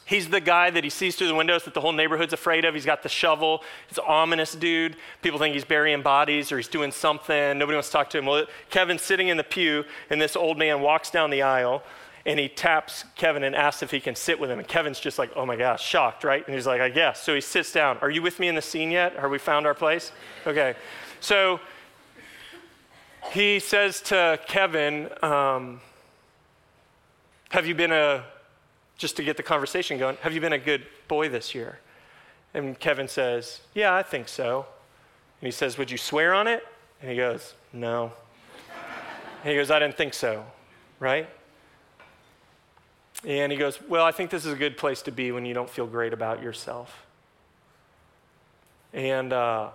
He's 0.09 0.27
the 0.27 0.41
guy 0.41 0.71
that 0.71 0.83
he 0.83 0.89
sees 0.89 1.15
through 1.15 1.27
the 1.27 1.35
windows 1.35 1.65
that 1.65 1.75
the 1.75 1.81
whole 1.81 1.91
neighborhood's 1.91 2.33
afraid 2.33 2.65
of. 2.65 2.73
He's 2.73 2.83
got 2.83 3.03
the 3.03 3.09
shovel. 3.09 3.63
He's 3.87 3.99
an 3.99 4.05
ominous 4.07 4.55
dude. 4.55 4.95
People 5.21 5.37
think 5.37 5.53
he's 5.53 5.63
burying 5.63 6.01
bodies 6.01 6.51
or 6.51 6.57
he's 6.57 6.67
doing 6.67 6.91
something. 6.91 7.59
Nobody 7.59 7.75
wants 7.75 7.89
to 7.89 7.93
talk 7.93 8.09
to 8.09 8.17
him. 8.17 8.25
Well, 8.25 8.47
Kevin's 8.71 9.03
sitting 9.03 9.27
in 9.27 9.37
the 9.37 9.43
pew, 9.43 9.85
and 10.09 10.19
this 10.19 10.35
old 10.35 10.57
man 10.57 10.81
walks 10.81 11.11
down 11.11 11.29
the 11.29 11.43
aisle 11.43 11.83
and 12.25 12.39
he 12.39 12.49
taps 12.49 13.05
Kevin 13.17 13.43
and 13.43 13.55
asks 13.55 13.83
if 13.83 13.91
he 13.91 13.99
can 13.99 14.15
sit 14.15 14.39
with 14.39 14.49
him. 14.49 14.57
And 14.57 14.67
Kevin's 14.67 14.99
just 14.99 15.19
like, 15.19 15.29
oh 15.35 15.45
my 15.45 15.55
gosh, 15.55 15.85
shocked, 15.85 16.23
right? 16.23 16.43
And 16.43 16.55
he's 16.55 16.65
like, 16.65 16.81
I 16.81 16.89
guess. 16.89 17.21
So 17.21 17.35
he 17.35 17.41
sits 17.41 17.71
down. 17.71 17.99
Are 18.01 18.09
you 18.09 18.23
with 18.23 18.39
me 18.39 18.47
in 18.47 18.55
the 18.55 18.63
scene 18.63 18.89
yet? 18.89 19.15
Have 19.15 19.29
we 19.29 19.37
found 19.37 19.67
our 19.67 19.75
place? 19.75 20.11
Okay. 20.47 20.73
So 21.19 21.59
he 23.31 23.59
says 23.59 24.01
to 24.01 24.39
Kevin, 24.47 25.09
um, 25.21 25.81
Have 27.51 27.67
you 27.67 27.75
been 27.75 27.91
a 27.91 28.23
just 29.00 29.15
to 29.15 29.24
get 29.24 29.38
the 29.38 29.44
conversation 29.44 29.98
going, 29.98 30.18
have 30.18 30.34
you 30.34 30.41
been 30.41 30.53
a 30.53 30.60
good 30.60 30.86
boy 31.08 31.29
this 31.29 31.56
year? 31.56 31.79
And 32.53 32.77
Kevin 32.79 33.08
says, 33.08 33.62
Yeah, 33.74 33.96
I 33.96 34.03
think 34.03 34.27
so. 34.27 34.65
And 35.41 35.48
he 35.48 35.51
says, 35.51 35.77
Would 35.77 35.89
you 35.89 35.98
swear 35.98 36.34
on 36.34 36.48
it? 36.48 36.68
And 37.01 37.10
he 37.10 37.18
goes, 37.18 37.53
No. 37.74 38.12
and 39.44 39.51
he 39.51 39.56
goes, 39.56 39.72
I 39.72 39.79
didn't 39.79 39.96
think 39.96 40.13
so, 40.13 40.46
right? 41.00 41.29
And 43.25 43.51
he 43.51 43.58
goes, 43.58 43.79
Well, 43.82 44.06
I 44.06 44.12
think 44.12 44.32
this 44.32 44.46
is 44.46 44.51
a 44.53 44.58
good 44.58 44.77
place 44.77 45.01
to 45.03 45.12
be 45.12 45.32
when 45.32 45.46
you 45.46 45.53
don't 45.53 45.70
feel 45.70 45.88
great 45.88 46.12
about 46.12 46.44
yourself. 46.44 47.06
And, 48.91 49.32
uh, 49.32 49.70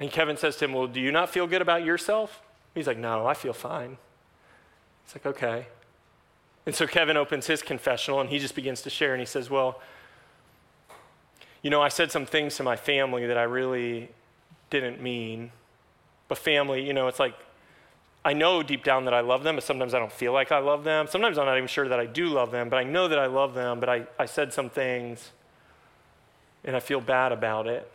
and 0.00 0.10
Kevin 0.10 0.36
says 0.36 0.56
to 0.56 0.64
him, 0.64 0.72
Well, 0.72 0.88
do 0.88 1.00
you 1.00 1.12
not 1.12 1.30
feel 1.30 1.46
good 1.46 1.62
about 1.62 1.84
yourself? 1.84 2.42
He's 2.74 2.88
like, 2.88 2.98
No, 2.98 3.26
I 3.26 3.34
feel 3.34 3.52
fine. 3.52 3.96
It's 5.04 5.14
like, 5.14 5.26
Okay. 5.26 5.66
And 6.66 6.74
so 6.74 6.86
Kevin 6.86 7.16
opens 7.16 7.46
his 7.46 7.62
confessional 7.62 8.20
and 8.20 8.30
he 8.30 8.38
just 8.38 8.54
begins 8.54 8.82
to 8.82 8.90
share 8.90 9.12
and 9.12 9.20
he 9.20 9.26
says, 9.26 9.50
Well, 9.50 9.80
you 11.62 11.70
know, 11.70 11.82
I 11.82 11.88
said 11.88 12.10
some 12.10 12.26
things 12.26 12.56
to 12.56 12.62
my 12.62 12.76
family 12.76 13.26
that 13.26 13.38
I 13.38 13.44
really 13.44 14.10
didn't 14.70 15.02
mean. 15.02 15.50
But 16.28 16.38
family, 16.38 16.86
you 16.86 16.92
know, 16.92 17.08
it's 17.08 17.18
like 17.18 17.34
I 18.24 18.32
know 18.32 18.62
deep 18.62 18.84
down 18.84 19.04
that 19.04 19.14
I 19.14 19.20
love 19.20 19.42
them, 19.42 19.56
but 19.56 19.64
sometimes 19.64 19.92
I 19.92 19.98
don't 19.98 20.12
feel 20.12 20.32
like 20.32 20.50
I 20.50 20.58
love 20.58 20.84
them. 20.84 21.06
Sometimes 21.06 21.36
I'm 21.36 21.44
not 21.44 21.56
even 21.56 21.68
sure 21.68 21.88
that 21.88 22.00
I 22.00 22.06
do 22.06 22.28
love 22.28 22.50
them, 22.50 22.70
but 22.70 22.78
I 22.78 22.84
know 22.84 23.08
that 23.08 23.18
I 23.18 23.26
love 23.26 23.54
them, 23.54 23.80
but 23.80 23.88
I, 23.88 24.06
I 24.18 24.24
said 24.24 24.52
some 24.52 24.70
things 24.70 25.30
and 26.64 26.74
I 26.74 26.80
feel 26.80 27.02
bad 27.02 27.32
about 27.32 27.66
it. 27.66 27.90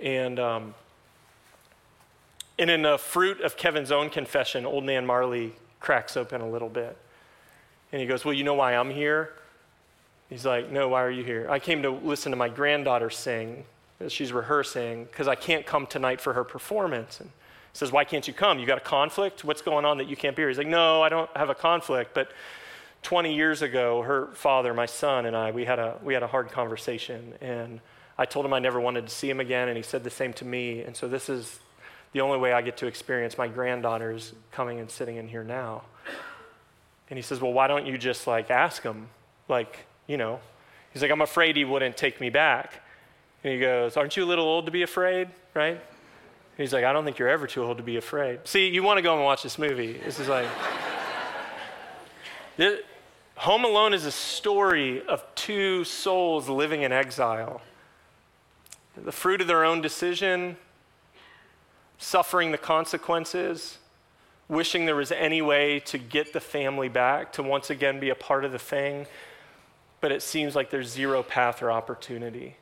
And, 0.00 0.38
um, 0.38 0.74
and 2.58 2.70
in 2.70 2.82
the 2.82 2.96
fruit 2.96 3.42
of 3.42 3.56
Kevin's 3.56 3.92
own 3.92 4.08
confession, 4.08 4.64
old 4.64 4.84
man 4.84 5.04
Marley 5.04 5.52
cracks 5.80 6.16
open 6.16 6.40
a 6.40 6.48
little 6.48 6.70
bit. 6.70 6.96
And 7.92 8.00
he 8.00 8.06
goes, 8.06 8.24
Well, 8.24 8.34
you 8.34 8.44
know 8.44 8.54
why 8.54 8.74
I'm 8.74 8.90
here? 8.90 9.34
He's 10.28 10.44
like, 10.44 10.70
No, 10.70 10.88
why 10.88 11.02
are 11.02 11.10
you 11.10 11.24
here? 11.24 11.46
I 11.50 11.58
came 11.58 11.82
to 11.82 11.90
listen 11.90 12.30
to 12.32 12.36
my 12.36 12.48
granddaughter 12.48 13.10
sing 13.10 13.64
as 14.00 14.12
she's 14.12 14.32
rehearsing 14.32 15.04
because 15.04 15.28
I 15.28 15.34
can't 15.34 15.66
come 15.66 15.86
tonight 15.86 16.20
for 16.20 16.32
her 16.34 16.44
performance. 16.44 17.20
And 17.20 17.30
he 17.72 17.78
says, 17.78 17.92
Why 17.92 18.04
can't 18.04 18.26
you 18.26 18.34
come? 18.34 18.58
You 18.58 18.66
got 18.66 18.78
a 18.78 18.82
conflict? 18.82 19.44
What's 19.44 19.62
going 19.62 19.84
on 19.84 19.98
that 19.98 20.08
you 20.08 20.16
can't 20.16 20.36
be 20.36 20.42
here? 20.42 20.48
He's 20.48 20.58
like, 20.58 20.66
No, 20.66 21.02
I 21.02 21.08
don't 21.08 21.30
have 21.36 21.50
a 21.50 21.54
conflict, 21.54 22.14
but 22.14 22.30
20 23.02 23.34
years 23.34 23.62
ago, 23.62 24.02
her 24.02 24.28
father, 24.34 24.74
my 24.74 24.86
son, 24.86 25.26
and 25.26 25.36
I, 25.36 25.50
we 25.50 25.64
had 25.64 25.78
a, 25.78 25.96
we 26.02 26.14
had 26.14 26.22
a 26.22 26.26
hard 26.26 26.50
conversation. 26.50 27.34
And 27.40 27.80
I 28.18 28.24
told 28.24 28.44
him 28.44 28.52
I 28.52 28.58
never 28.58 28.80
wanted 28.80 29.06
to 29.06 29.14
see 29.14 29.30
him 29.30 29.40
again, 29.40 29.68
and 29.68 29.76
he 29.76 29.82
said 29.82 30.04
the 30.04 30.10
same 30.10 30.32
to 30.34 30.44
me. 30.44 30.82
And 30.82 30.96
so 30.96 31.08
this 31.08 31.28
is 31.28 31.60
the 32.12 32.20
only 32.20 32.38
way 32.38 32.52
I 32.52 32.62
get 32.62 32.76
to 32.78 32.86
experience 32.86 33.38
my 33.38 33.48
granddaughters 33.48 34.32
coming 34.50 34.80
and 34.80 34.90
sitting 34.90 35.16
in 35.16 35.28
here 35.28 35.44
now. 35.44 35.82
And 37.10 37.16
he 37.16 37.22
says, 37.22 37.40
Well, 37.40 37.52
why 37.52 37.66
don't 37.66 37.86
you 37.86 37.98
just 37.98 38.26
like 38.26 38.50
ask 38.50 38.82
him? 38.82 39.08
Like, 39.48 39.86
you 40.06 40.16
know, 40.16 40.40
he's 40.92 41.02
like, 41.02 41.10
I'm 41.10 41.20
afraid 41.20 41.56
he 41.56 41.64
wouldn't 41.64 41.96
take 41.96 42.20
me 42.20 42.30
back. 42.30 42.80
And 43.44 43.52
he 43.52 43.60
goes, 43.60 43.96
Aren't 43.96 44.16
you 44.16 44.24
a 44.24 44.26
little 44.26 44.44
old 44.44 44.66
to 44.66 44.72
be 44.72 44.82
afraid? 44.82 45.28
Right? 45.54 45.72
And 46.58 46.64
he's 46.64 46.72
like, 46.72 46.84
I 46.84 46.92
don't 46.92 47.04
think 47.04 47.18
you're 47.18 47.28
ever 47.28 47.46
too 47.46 47.62
old 47.62 47.76
to 47.76 47.84
be 47.84 47.96
afraid. 47.96 48.40
See, 48.44 48.68
you 48.68 48.82
want 48.82 48.98
to 48.98 49.02
go 49.02 49.14
and 49.14 49.24
watch 49.24 49.42
this 49.42 49.58
movie. 49.58 49.92
This 49.92 50.18
is 50.18 50.28
like. 50.28 50.48
this, 52.56 52.80
Home 53.36 53.64
Alone 53.64 53.94
is 53.94 54.04
a 54.04 54.10
story 54.10 55.06
of 55.06 55.24
two 55.36 55.84
souls 55.84 56.48
living 56.48 56.82
in 56.82 56.90
exile. 56.90 57.60
The 58.96 59.12
fruit 59.12 59.40
of 59.40 59.46
their 59.46 59.64
own 59.64 59.80
decision, 59.80 60.56
suffering 61.98 62.50
the 62.50 62.58
consequences 62.58 63.78
wishing 64.48 64.86
there 64.86 64.96
was 64.96 65.12
any 65.12 65.42
way 65.42 65.80
to 65.80 65.98
get 65.98 66.32
the 66.32 66.40
family 66.40 66.88
back, 66.88 67.32
to 67.34 67.42
once 67.42 67.70
again 67.70 68.00
be 68.00 68.10
a 68.10 68.14
part 68.14 68.44
of 68.44 68.52
the 68.52 68.58
thing. 68.58 69.06
but 70.00 70.12
it 70.12 70.22
seems 70.22 70.54
like 70.54 70.70
there's 70.70 70.88
zero 70.88 71.22
path 71.22 71.62
or 71.62 71.72
opportunity. 71.72 72.56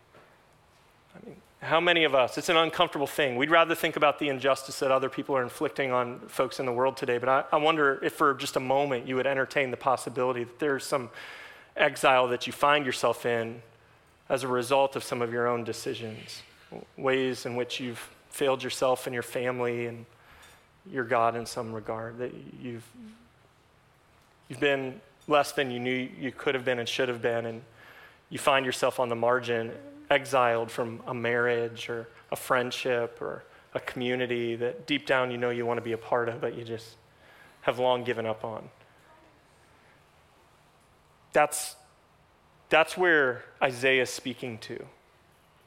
I 1.15 1.27
mean, 1.27 1.37
how 1.61 1.81
many 1.81 2.05
of 2.05 2.15
us, 2.15 2.39
it's 2.39 2.49
an 2.49 2.57
uncomfortable 2.57 3.07
thing. 3.07 3.37
We'd 3.37 3.51
rather 3.51 3.75
think 3.75 3.97
about 3.97 4.19
the 4.19 4.29
injustice 4.29 4.79
that 4.79 4.91
other 4.91 5.09
people 5.09 5.37
are 5.37 5.43
inflicting 5.43 5.93
on 5.93 6.21
folks 6.29 6.61
in 6.61 6.67
the 6.67 6.73
world 6.73 6.97
today, 6.97 7.19
but 7.19 7.29
I, 7.29 7.45
I 7.53 7.57
wonder 7.57 7.99
if 8.03 8.15
for 8.15 8.35
just 8.35 8.57
a 8.57 8.61
moment 8.61 9.07
you 9.07 9.17
would 9.17 9.27
entertain 9.27 9.71
the 9.71 9.77
possibility 9.77 10.45
that 10.45 10.59
there's 10.59 10.85
some 10.85 11.11
exile 11.77 12.29
that 12.29 12.47
you 12.47 12.53
find 12.53 12.87
yourself 12.87 13.27
in 13.27 13.61
as 14.29 14.43
a 14.43 14.49
result 14.49 14.97
of 14.97 15.05
some 15.05 15.23
of 15.23 15.33
your 15.33 15.47
own 15.47 15.63
decisions, 15.63 16.43
ways 16.97 17.47
in 17.47 17.55
which 17.55 17.81
you've 17.81 18.11
failed 18.31 18.63
yourself 18.63 19.07
and 19.07 19.15
your 19.15 19.23
family 19.23 19.87
and 19.87 20.05
your 20.91 21.05
God 21.05 21.37
in 21.37 21.47
some 21.47 21.73
regard, 21.73 22.19
that 22.19 22.33
you've, 22.61 22.85
you've 24.49 24.61
been 24.61 25.01
less 25.29 25.53
than 25.53 25.71
you 25.71 25.81
knew 25.81 26.09
you 26.19 26.33
could 26.33 26.55
have 26.55 26.65
been 26.65 26.79
and 26.79 26.89
should 26.89 27.09
have 27.09 27.23
been, 27.23 27.47
and 27.47 27.63
you 28.31 28.39
find 28.39 28.65
yourself 28.65 29.01
on 29.01 29.09
the 29.09 29.17
margin, 29.17 29.73
exiled 30.11 30.71
from 30.71 31.01
a 31.07 31.15
marriage 31.15 31.89
or 31.89 32.09
a 32.31 32.37
friendship 32.37 33.19
or 33.21 33.45
a 33.75 33.81
community 33.81 34.57
that 34.57 34.87
deep 34.87 35.07
down 35.07 35.31
you 35.31 35.37
know 35.37 35.51
you 35.51 35.67
want 35.67 35.79
to 35.79 35.83
be 35.83 35.93
a 35.93 35.99
part 35.99 36.29
of, 36.29 36.41
but 36.41 36.57
you 36.57 36.65
just 36.65 36.97
have 37.63 37.79
long 37.79 38.05
given 38.05 38.25
up 38.27 38.45
on. 38.45 38.69
That's, 41.33 41.77
that's 42.69 42.97
where 42.97 43.45
Isaiah 43.63 44.03
is 44.03 44.11
speaking 44.11 44.59
to. 44.59 44.85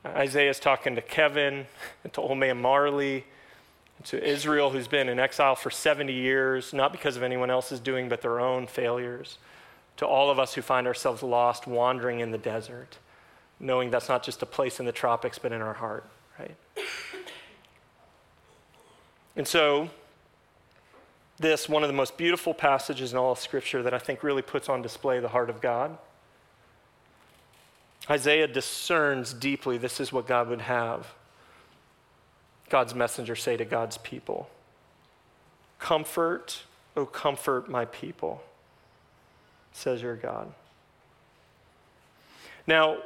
Isaiah 0.05 0.49
is 0.49 0.59
talking 0.59 0.95
to 0.95 1.01
Kevin 1.01 1.65
and 2.03 2.13
to 2.13 2.21
old 2.21 2.37
man 2.37 2.61
Marley 2.61 3.25
to 4.05 4.23
Israel, 4.23 4.69
who's 4.69 4.87
been 4.87 5.09
in 5.09 5.19
exile 5.19 5.55
for 5.55 5.69
70 5.69 6.13
years, 6.13 6.73
not 6.73 6.91
because 6.91 7.17
of 7.17 7.23
anyone 7.23 7.49
else's 7.49 7.79
doing, 7.79 8.09
but 8.09 8.21
their 8.21 8.39
own 8.39 8.67
failures. 8.67 9.37
To 9.97 10.07
all 10.07 10.29
of 10.29 10.39
us 10.39 10.53
who 10.53 10.61
find 10.61 10.87
ourselves 10.87 11.21
lost, 11.21 11.67
wandering 11.67 12.21
in 12.21 12.31
the 12.31 12.37
desert, 12.37 12.97
knowing 13.59 13.91
that's 13.91 14.07
not 14.07 14.23
just 14.23 14.41
a 14.41 14.45
place 14.45 14.79
in 14.79 14.85
the 14.85 14.91
tropics, 14.91 15.37
but 15.37 15.51
in 15.51 15.61
our 15.61 15.73
heart, 15.73 16.05
right? 16.39 16.55
And 19.35 19.47
so, 19.47 19.89
this, 21.37 21.67
one 21.67 21.83
of 21.83 21.89
the 21.89 21.93
most 21.93 22.17
beautiful 22.17 22.53
passages 22.53 23.11
in 23.11 23.17
all 23.17 23.33
of 23.33 23.39
Scripture 23.39 23.83
that 23.83 23.93
I 23.93 23.99
think 23.99 24.23
really 24.23 24.41
puts 24.41 24.69
on 24.69 24.81
display 24.81 25.19
the 25.19 25.29
heart 25.29 25.49
of 25.49 25.61
God 25.61 25.97
Isaiah 28.09 28.47
discerns 28.47 29.33
deeply 29.33 29.77
this 29.77 29.99
is 29.99 30.11
what 30.11 30.27
God 30.27 30.49
would 30.49 30.61
have 30.61 31.13
God's 32.69 32.93
messenger 32.95 33.35
say 33.35 33.57
to 33.57 33.65
God's 33.65 33.97
people 33.97 34.49
Comfort, 35.79 36.63
oh, 36.97 37.05
comfort 37.05 37.69
my 37.69 37.85
people, 37.85 38.43
says 39.71 40.01
your 40.01 40.15
God. 40.15 40.51
Now, 42.67 42.97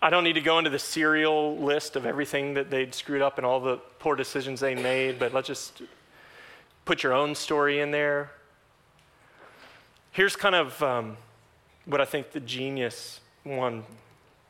I 0.00 0.10
don't 0.10 0.24
need 0.24 0.34
to 0.34 0.40
go 0.40 0.58
into 0.58 0.70
the 0.70 0.78
serial 0.78 1.56
list 1.56 1.96
of 1.96 2.04
everything 2.04 2.54
that 2.54 2.70
they'd 2.70 2.94
screwed 2.94 3.22
up 3.22 3.38
and 3.38 3.46
all 3.46 3.60
the 3.60 3.76
poor 3.98 4.16
decisions 4.16 4.60
they 4.60 4.74
made, 4.74 5.18
but 5.18 5.32
let's 5.32 5.48
just 5.48 5.82
put 6.84 7.02
your 7.02 7.12
own 7.12 7.34
story 7.34 7.80
in 7.80 7.90
there. 7.90 8.30
Here's 10.12 10.36
kind 10.36 10.54
of 10.54 10.82
um, 10.82 11.16
what 11.86 12.00
I 12.00 12.04
think 12.04 12.32
the 12.32 12.40
genius 12.40 13.20
one, 13.44 13.84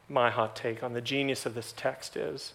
my 0.08 0.30
hot 0.30 0.56
take 0.56 0.82
on 0.82 0.92
the 0.92 1.00
genius 1.00 1.46
of 1.46 1.54
this 1.54 1.72
text 1.76 2.16
is. 2.16 2.52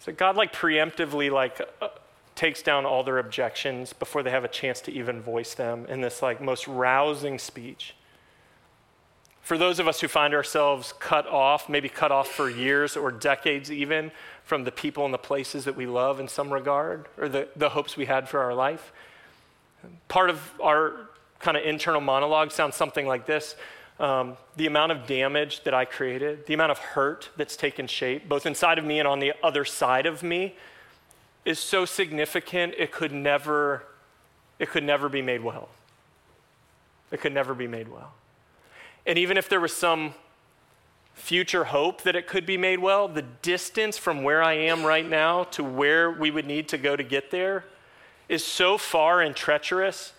So 0.00 0.12
God 0.12 0.36
like 0.36 0.52
preemptively 0.52 1.30
like 1.30 1.60
uh, 1.80 1.88
takes 2.34 2.62
down 2.62 2.84
all 2.84 3.02
their 3.02 3.18
objections 3.18 3.92
before 3.92 4.22
they 4.22 4.30
have 4.30 4.44
a 4.44 4.48
chance 4.48 4.80
to 4.82 4.92
even 4.92 5.20
voice 5.20 5.54
them 5.54 5.86
in 5.88 6.00
this 6.00 6.22
like 6.22 6.40
most 6.40 6.68
rousing 6.68 7.38
speech. 7.38 7.94
For 9.40 9.56
those 9.56 9.78
of 9.78 9.86
us 9.86 10.00
who 10.00 10.08
find 10.08 10.34
ourselves 10.34 10.92
cut 10.98 11.26
off, 11.26 11.68
maybe 11.68 11.88
cut 11.88 12.10
off 12.10 12.28
for 12.28 12.50
years 12.50 12.96
or 12.96 13.12
decades 13.12 13.70
even 13.70 14.10
from 14.42 14.64
the 14.64 14.72
people 14.72 15.04
and 15.04 15.14
the 15.14 15.18
places 15.18 15.64
that 15.64 15.76
we 15.76 15.86
love 15.86 16.18
in 16.18 16.26
some 16.26 16.52
regard, 16.52 17.06
or 17.16 17.28
the, 17.28 17.48
the 17.54 17.68
hopes 17.68 17.96
we 17.96 18.06
had 18.06 18.28
for 18.28 18.40
our 18.40 18.54
life, 18.54 18.92
part 20.08 20.30
of 20.30 20.50
our 20.60 21.08
kind 21.38 21.56
of 21.56 21.64
internal 21.64 22.00
monologue 22.00 22.50
sounds 22.50 22.74
something 22.74 23.06
like 23.06 23.26
this 23.26 23.54
um, 23.98 24.36
the 24.56 24.66
amount 24.66 24.92
of 24.92 25.06
damage 25.06 25.64
that 25.64 25.74
I 25.74 25.84
created, 25.84 26.46
the 26.46 26.54
amount 26.54 26.70
of 26.70 26.78
hurt 26.78 27.30
that's 27.36 27.56
taken 27.56 27.86
shape, 27.86 28.28
both 28.28 28.44
inside 28.44 28.78
of 28.78 28.84
me 28.84 28.98
and 28.98 29.08
on 29.08 29.20
the 29.20 29.32
other 29.42 29.64
side 29.64 30.06
of 30.06 30.22
me, 30.22 30.54
is 31.44 31.58
so 31.58 31.84
significant 31.84 32.74
it 32.76 32.92
could 32.92 33.12
never, 33.12 33.84
it 34.58 34.68
could 34.68 34.84
never 34.84 35.08
be 35.08 35.22
made 35.22 35.42
well. 35.42 35.68
It 37.10 37.20
could 37.20 37.32
never 37.32 37.54
be 37.54 37.68
made 37.68 37.88
well. 37.88 38.12
And 39.06 39.18
even 39.18 39.36
if 39.36 39.48
there 39.48 39.60
was 39.60 39.74
some 39.74 40.14
future 41.14 41.64
hope 41.64 42.02
that 42.02 42.14
it 42.14 42.26
could 42.26 42.44
be 42.44 42.58
made 42.58 42.80
well, 42.80 43.08
the 43.08 43.22
distance 43.22 43.96
from 43.96 44.22
where 44.22 44.42
I 44.42 44.54
am 44.54 44.84
right 44.84 45.08
now 45.08 45.44
to 45.44 45.64
where 45.64 46.10
we 46.10 46.30
would 46.30 46.46
need 46.46 46.68
to 46.68 46.78
go 46.78 46.96
to 46.96 47.02
get 47.02 47.30
there 47.30 47.64
is 48.28 48.44
so 48.44 48.76
far 48.76 49.22
and 49.22 49.34
treacherous 49.34 50.12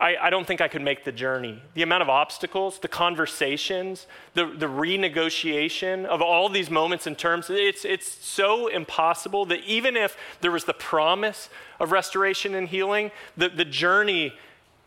I, 0.00 0.16
I, 0.16 0.30
don't 0.30 0.46
think 0.46 0.60
I 0.60 0.68
could 0.68 0.82
make 0.82 1.04
the 1.04 1.10
journey. 1.10 1.60
The 1.74 1.82
amount 1.82 2.02
of 2.02 2.08
obstacles, 2.08 2.78
the 2.78 2.88
conversations, 2.88 4.06
the, 4.34 4.46
the 4.46 4.66
renegotiation 4.66 6.04
of 6.04 6.22
all 6.22 6.48
these 6.48 6.70
moments 6.70 7.08
and 7.08 7.18
terms, 7.18 7.50
it's, 7.50 7.84
it's 7.84 8.06
so 8.24 8.68
impossible 8.68 9.44
that 9.46 9.64
even 9.64 9.96
if 9.96 10.16
there 10.40 10.52
was 10.52 10.64
the 10.64 10.74
promise 10.74 11.48
of 11.80 11.90
restoration 11.90 12.54
and 12.54 12.68
healing, 12.68 13.10
the, 13.36 13.48
the 13.48 13.64
journey 13.64 14.34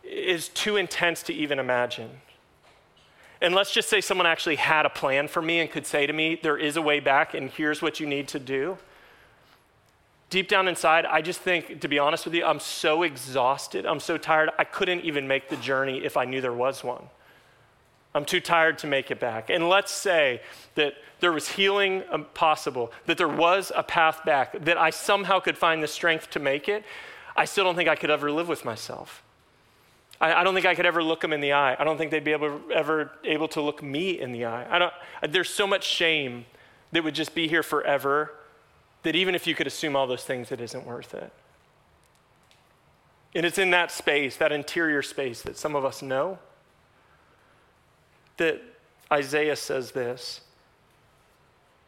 is 0.02 0.48
too 0.48 0.76
intense 0.76 1.22
to 1.24 1.34
even 1.34 1.58
imagine. 1.58 2.10
And 3.42 3.54
let's 3.54 3.72
just 3.72 3.90
say 3.90 4.00
someone 4.00 4.26
actually 4.26 4.56
had 4.56 4.86
a 4.86 4.90
plan 4.90 5.28
for 5.28 5.42
me 5.42 5.60
and 5.60 5.70
could 5.70 5.86
say 5.86 6.06
to 6.06 6.12
me, 6.12 6.40
there 6.42 6.56
is 6.56 6.76
a 6.76 6.82
way 6.82 7.00
back 7.00 7.34
and 7.34 7.50
here's 7.50 7.82
what 7.82 8.00
you 8.00 8.06
need 8.06 8.28
to 8.28 8.38
do 8.38 8.78
deep 10.32 10.48
down 10.48 10.66
inside, 10.66 11.04
I 11.04 11.20
just 11.20 11.40
think, 11.40 11.82
to 11.82 11.88
be 11.88 11.98
honest 11.98 12.24
with 12.24 12.34
you, 12.34 12.42
I'm 12.42 12.58
so 12.58 13.02
exhausted. 13.02 13.84
I'm 13.84 14.00
so 14.00 14.16
tired. 14.16 14.48
I 14.58 14.64
couldn't 14.64 15.02
even 15.02 15.28
make 15.28 15.50
the 15.50 15.58
journey 15.58 16.02
if 16.02 16.16
I 16.16 16.24
knew 16.24 16.40
there 16.40 16.54
was 16.54 16.82
one. 16.82 17.04
I'm 18.14 18.24
too 18.24 18.40
tired 18.40 18.78
to 18.78 18.86
make 18.86 19.10
it 19.10 19.20
back. 19.20 19.50
And 19.50 19.68
let's 19.68 19.92
say 19.92 20.40
that 20.74 20.94
there 21.20 21.32
was 21.32 21.48
healing 21.48 22.02
um, 22.10 22.26
possible, 22.32 22.92
that 23.04 23.18
there 23.18 23.28
was 23.28 23.72
a 23.76 23.82
path 23.82 24.24
back, 24.24 24.58
that 24.64 24.78
I 24.78 24.88
somehow 24.88 25.38
could 25.38 25.58
find 25.58 25.82
the 25.82 25.86
strength 25.86 26.30
to 26.30 26.40
make 26.40 26.66
it. 26.66 26.82
I 27.36 27.44
still 27.44 27.64
don't 27.64 27.76
think 27.76 27.90
I 27.90 27.96
could 27.96 28.10
ever 28.10 28.32
live 28.32 28.48
with 28.48 28.64
myself. 28.64 29.22
I, 30.18 30.32
I 30.32 30.44
don't 30.44 30.54
think 30.54 30.64
I 30.64 30.74
could 30.74 30.86
ever 30.86 31.02
look 31.02 31.20
them 31.20 31.34
in 31.34 31.42
the 31.42 31.52
eye. 31.52 31.76
I 31.78 31.84
don't 31.84 31.98
think 31.98 32.10
they'd 32.10 32.24
be 32.24 32.32
able, 32.32 32.58
ever 32.74 33.10
able 33.22 33.48
to 33.48 33.60
look 33.60 33.82
me 33.82 34.18
in 34.18 34.32
the 34.32 34.46
eye. 34.46 34.66
I 34.70 34.78
don't, 34.78 34.92
there's 35.28 35.50
so 35.50 35.66
much 35.66 35.84
shame 35.84 36.46
that 36.92 37.04
would 37.04 37.14
just 37.14 37.34
be 37.34 37.48
here 37.48 37.62
forever 37.62 38.32
that 39.02 39.16
even 39.16 39.34
if 39.34 39.46
you 39.46 39.54
could 39.54 39.66
assume 39.66 39.96
all 39.96 40.06
those 40.06 40.24
things, 40.24 40.52
it 40.52 40.60
isn't 40.60 40.86
worth 40.86 41.14
it. 41.14 41.32
And 43.34 43.46
it's 43.46 43.58
in 43.58 43.70
that 43.70 43.90
space, 43.90 44.36
that 44.36 44.52
interior 44.52 45.02
space, 45.02 45.42
that 45.42 45.56
some 45.56 45.74
of 45.74 45.84
us 45.84 46.02
know 46.02 46.38
that 48.36 48.60
Isaiah 49.10 49.56
says 49.56 49.92
this 49.92 50.42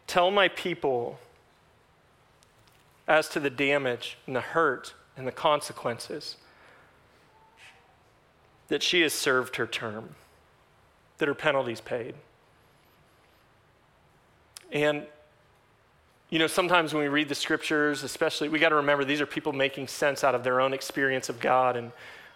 Tell 0.07 0.31
my 0.31 0.49
people 0.49 1.19
as 3.07 3.29
to 3.31 3.41
the 3.41 3.51
damage 3.51 4.17
and 4.27 4.35
the 4.35 4.41
hurt 4.41 4.95
and 5.17 5.27
the 5.27 5.33
consequences 5.33 6.37
that 8.69 8.83
she 8.83 9.03
has 9.03 9.13
served 9.13 9.57
her 9.57 9.67
term, 9.67 10.15
that 11.19 11.29
her 11.29 11.35
penalty's 11.35 11.81
paid. 11.81 12.15
And 14.73 15.07
you 16.35 16.41
know, 16.41 16.49
sometimes 16.49 16.93
when 16.93 17.01
we 17.01 17.09
read 17.09 17.29
the 17.29 17.35
scriptures, 17.37 18.03
especially, 18.03 18.49
we 18.49 18.59
got 18.59 18.71
to 18.71 18.75
remember 18.75 19.05
these 19.05 19.21
are 19.21 19.27
people 19.27 19.53
making 19.53 19.87
sense 19.87 20.25
out 20.25 20.35
of 20.35 20.43
their 20.43 20.61
own 20.61 20.73
experience 20.73 21.29
of 21.29 21.39
God, 21.39 21.77
and 21.77 21.93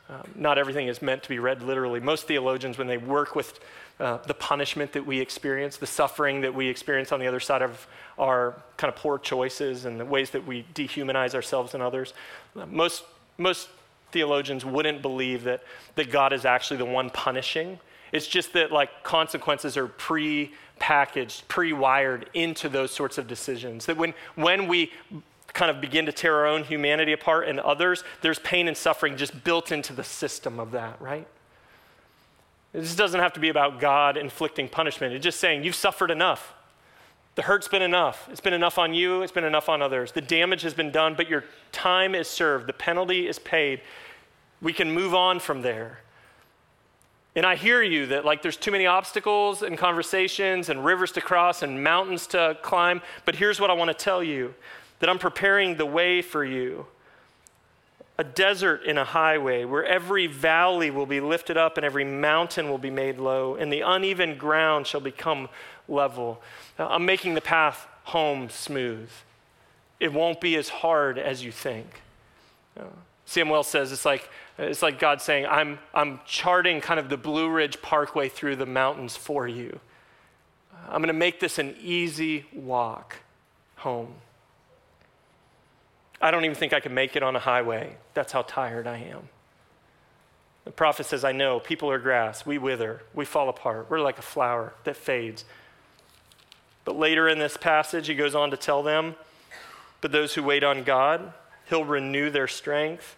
um, 0.09 0.23
not 0.37 0.57
everything 0.57 0.87
is 0.87 1.03
meant 1.03 1.25
to 1.25 1.29
be 1.29 1.41
read 1.41 1.65
literally. 1.65 1.99
Most 1.99 2.29
theologians, 2.29 2.79
when 2.79 2.87
they 2.87 2.97
work 2.97 3.35
with 3.35 3.59
uh, 3.99 4.19
the 4.19 4.35
punishment 4.35 4.93
that 4.93 5.05
we 5.05 5.19
experience, 5.19 5.79
the 5.79 5.87
suffering 5.89 6.43
that 6.43 6.55
we 6.55 6.69
experience 6.69 7.11
on 7.11 7.19
the 7.19 7.27
other 7.27 7.41
side 7.41 7.61
of 7.61 7.89
our 8.21 8.63
kind 8.77 8.89
of 8.89 8.95
poor 8.95 9.19
choices 9.19 9.85
and 9.85 9.99
the 9.99 10.05
ways 10.05 10.31
that 10.31 10.47
we 10.47 10.65
dehumanize 10.77 11.35
ourselves 11.35 11.75
and 11.75 11.83
others, 11.83 12.15
most, 12.69 13.03
most 13.37 13.69
theologians 14.13 14.65
wouldn't 14.65 15.03
believe 15.03 15.43
that, 15.43 15.65
that 15.97 16.09
God 16.13 16.33
is 16.33 16.45
actually 16.45 16.77
the 16.77 16.85
one 16.85 17.11
punishing. 17.11 17.81
It's 18.13 18.27
just 18.27 18.53
that, 18.55 18.73
like, 18.73 19.03
consequences 19.03 19.77
are 19.77 19.87
pre 19.87 20.53
packaged, 20.79 21.47
pre 21.49 21.73
wired 21.73 22.31
into 22.35 22.69
those 22.69 22.91
sorts 22.91 23.19
of 23.19 23.27
decisions. 23.27 23.87
That 23.87 23.97
when, 23.97 24.15
when 24.37 24.69
we 24.69 24.93
kind 25.53 25.71
of 25.71 25.81
begin 25.81 26.07
to 26.07 26.13
tear 26.13 26.37
our 26.37 26.47
own 26.47 26.65
humanity 26.65 27.13
apart 27.13 27.49
and 27.49 27.59
others, 27.61 28.05
there's 28.21 28.39
pain 28.39 28.69
and 28.69 28.77
suffering 28.77 29.17
just 29.17 29.45
built 29.45 29.73
into 29.73 29.93
the 29.93 30.05
system 30.05 30.61
of 30.61 30.71
that, 30.73 31.01
right? 31.01 31.27
This 32.73 32.95
doesn't 32.95 33.21
have 33.21 33.33
to 33.33 33.41
be 33.41 33.49
about 33.49 33.81
God 33.81 34.17
inflicting 34.17 34.69
punishment. 34.69 35.15
It's 35.15 35.25
just 35.25 35.41
saying, 35.41 35.65
you've 35.65 35.75
suffered 35.75 36.11
enough. 36.11 36.55
The 37.35 37.43
hurt's 37.43 37.69
been 37.69 37.83
enough. 37.83 38.29
It's 38.31 38.41
been 38.41 38.53
enough 38.53 38.79
on 38.79 38.95
you, 38.95 39.23
it's 39.23 39.33
been 39.33 39.45
enough 39.45 39.69
on 39.69 39.81
others. 39.81 40.13
The 40.13 40.21
damage 40.21 40.63
has 40.63 40.75
been 40.75 40.91
done, 40.91 41.15
but 41.15 41.29
your 41.29 41.45
time 41.73 42.15
is 42.15 42.29
served, 42.29 42.67
the 42.67 42.73
penalty 42.73 43.27
is 43.27 43.39
paid. 43.39 43.81
We 44.61 44.73
can 44.73 44.91
move 44.91 45.15
on 45.15 45.39
from 45.39 45.63
there. 45.63 46.01
And 47.39 47.47
I 47.47 47.55
hear 47.55 47.85
you 47.85 48.07
that 48.07 48.25
like 48.25 48.43
there's 48.43 48.57
too 48.57 48.73
many 48.73 48.87
obstacles 48.87 49.63
and 49.63 49.79
conversations 49.79 50.71
and 50.71 50.85
rivers 50.85 51.13
to 51.13 51.21
cross 51.21 51.63
and 51.63 51.85
mountains 51.85 52.27
to 52.29 52.59
climb. 52.63 53.01
But 53.25 53.37
here's 53.37 53.61
what 53.61 53.71
I 53.71 53.75
want 53.75 53.91
to 53.91 53.95
tell 53.95 54.25
you 54.25 54.57
that 54.99 55.09
I'm 55.09 55.21
preparing 55.21 55.77
the 55.77 55.87
way 55.87 56.21
for 56.21 56.45
you. 56.45 56.87
A 58.19 58.25
desert 58.25 58.83
in 58.83 58.99
a 58.99 59.05
highway 59.05 59.65
where 59.65 59.85
every 59.85 60.27
valley 60.27 60.91
will 60.91 61.07
be 61.07 61.21
lifted 61.21 61.57
up 61.57 61.77
and 61.77 61.87
every 61.87 62.03
mountain 62.03 62.69
will 62.69 62.77
be 62.77 62.91
made 62.91 63.19
low, 63.19 63.55
and 63.55 63.73
the 63.73 63.83
uneven 63.83 64.37
ground 64.37 64.89
shall 64.89 65.01
become 65.01 65.49
level. 65.87 66.43
I'm 66.77 67.07
making 67.07 67.35
the 67.35 67.41
path 67.41 67.87
home 68.03 68.51
smooth. 68.51 69.11
It 70.01 70.13
won't 70.13 70.41
be 70.41 70.57
as 70.57 70.69
hard 70.69 71.21
as 71.21 71.45
you 71.45 71.53
think. 71.53 72.03
Sam 73.29 73.51
Wells 73.51 73.67
says 73.67 73.93
it's 73.93 74.07
like, 74.07 74.31
it's 74.57 74.81
like 74.81 74.99
God 74.99 75.21
saying, 75.21 75.45
I'm, 75.45 75.79
I'm 75.93 76.19
charting 76.25 76.81
kind 76.81 76.99
of 76.99 77.11
the 77.11 77.19
Blue 77.19 77.51
Ridge 77.51 77.83
Parkway 77.83 78.31
through 78.31 78.57
the 78.57 78.65
mountains 78.65 79.19
for 79.19 79.47
you. 79.47 79.81
I'm 80.89 81.03
going 81.03 81.09
to 81.09 81.13
make 81.13 81.39
this 81.39 81.59
an 81.59 81.77
easy 81.79 82.47
walk 82.55 83.17
home. 83.77 84.15
I 86.23 86.31
don't 86.31 86.47
even 86.47 86.57
think 86.57 86.73
I 86.73 86.81
can 86.81 86.95
make 86.95 87.17
it 87.17 87.23
on 87.23 87.37
a 87.37 87.39
highway. 87.39 87.99
That's 88.15 88.33
how 88.33 88.41
tired 88.41 88.87
I 88.87 88.97
am. 88.97 89.29
The 90.65 90.71
prophet 90.71 91.05
says, 91.05 91.23
I 91.23 91.33
know, 91.33 91.61
people 91.61 91.91
are 91.91 91.99
grass. 91.99 92.47
We 92.47 92.57
wither, 92.57 93.03
we 93.13 93.27
fall 93.27 93.51
apart. 93.51 93.91
We're 93.91 94.01
like 94.01 94.19
a 94.19 94.23
flower 94.23 94.73
that 94.85 94.97
fades. 94.97 95.45
But 96.87 96.97
later 96.97 97.29
in 97.29 97.39
this 97.39 97.59
passage, 97.59 98.07
he 98.07 98.15
goes 98.15 98.35
on 98.35 98.51
to 98.53 98.57
tell 98.57 98.83
them, 98.83 99.17
But 100.01 100.13
those 100.13 100.33
who 100.33 100.43
wait 100.43 100.65
on 100.65 100.83
God, 100.83 101.35
he'll 101.69 101.85
renew 101.85 102.31
their 102.31 102.49
strength. 102.49 103.17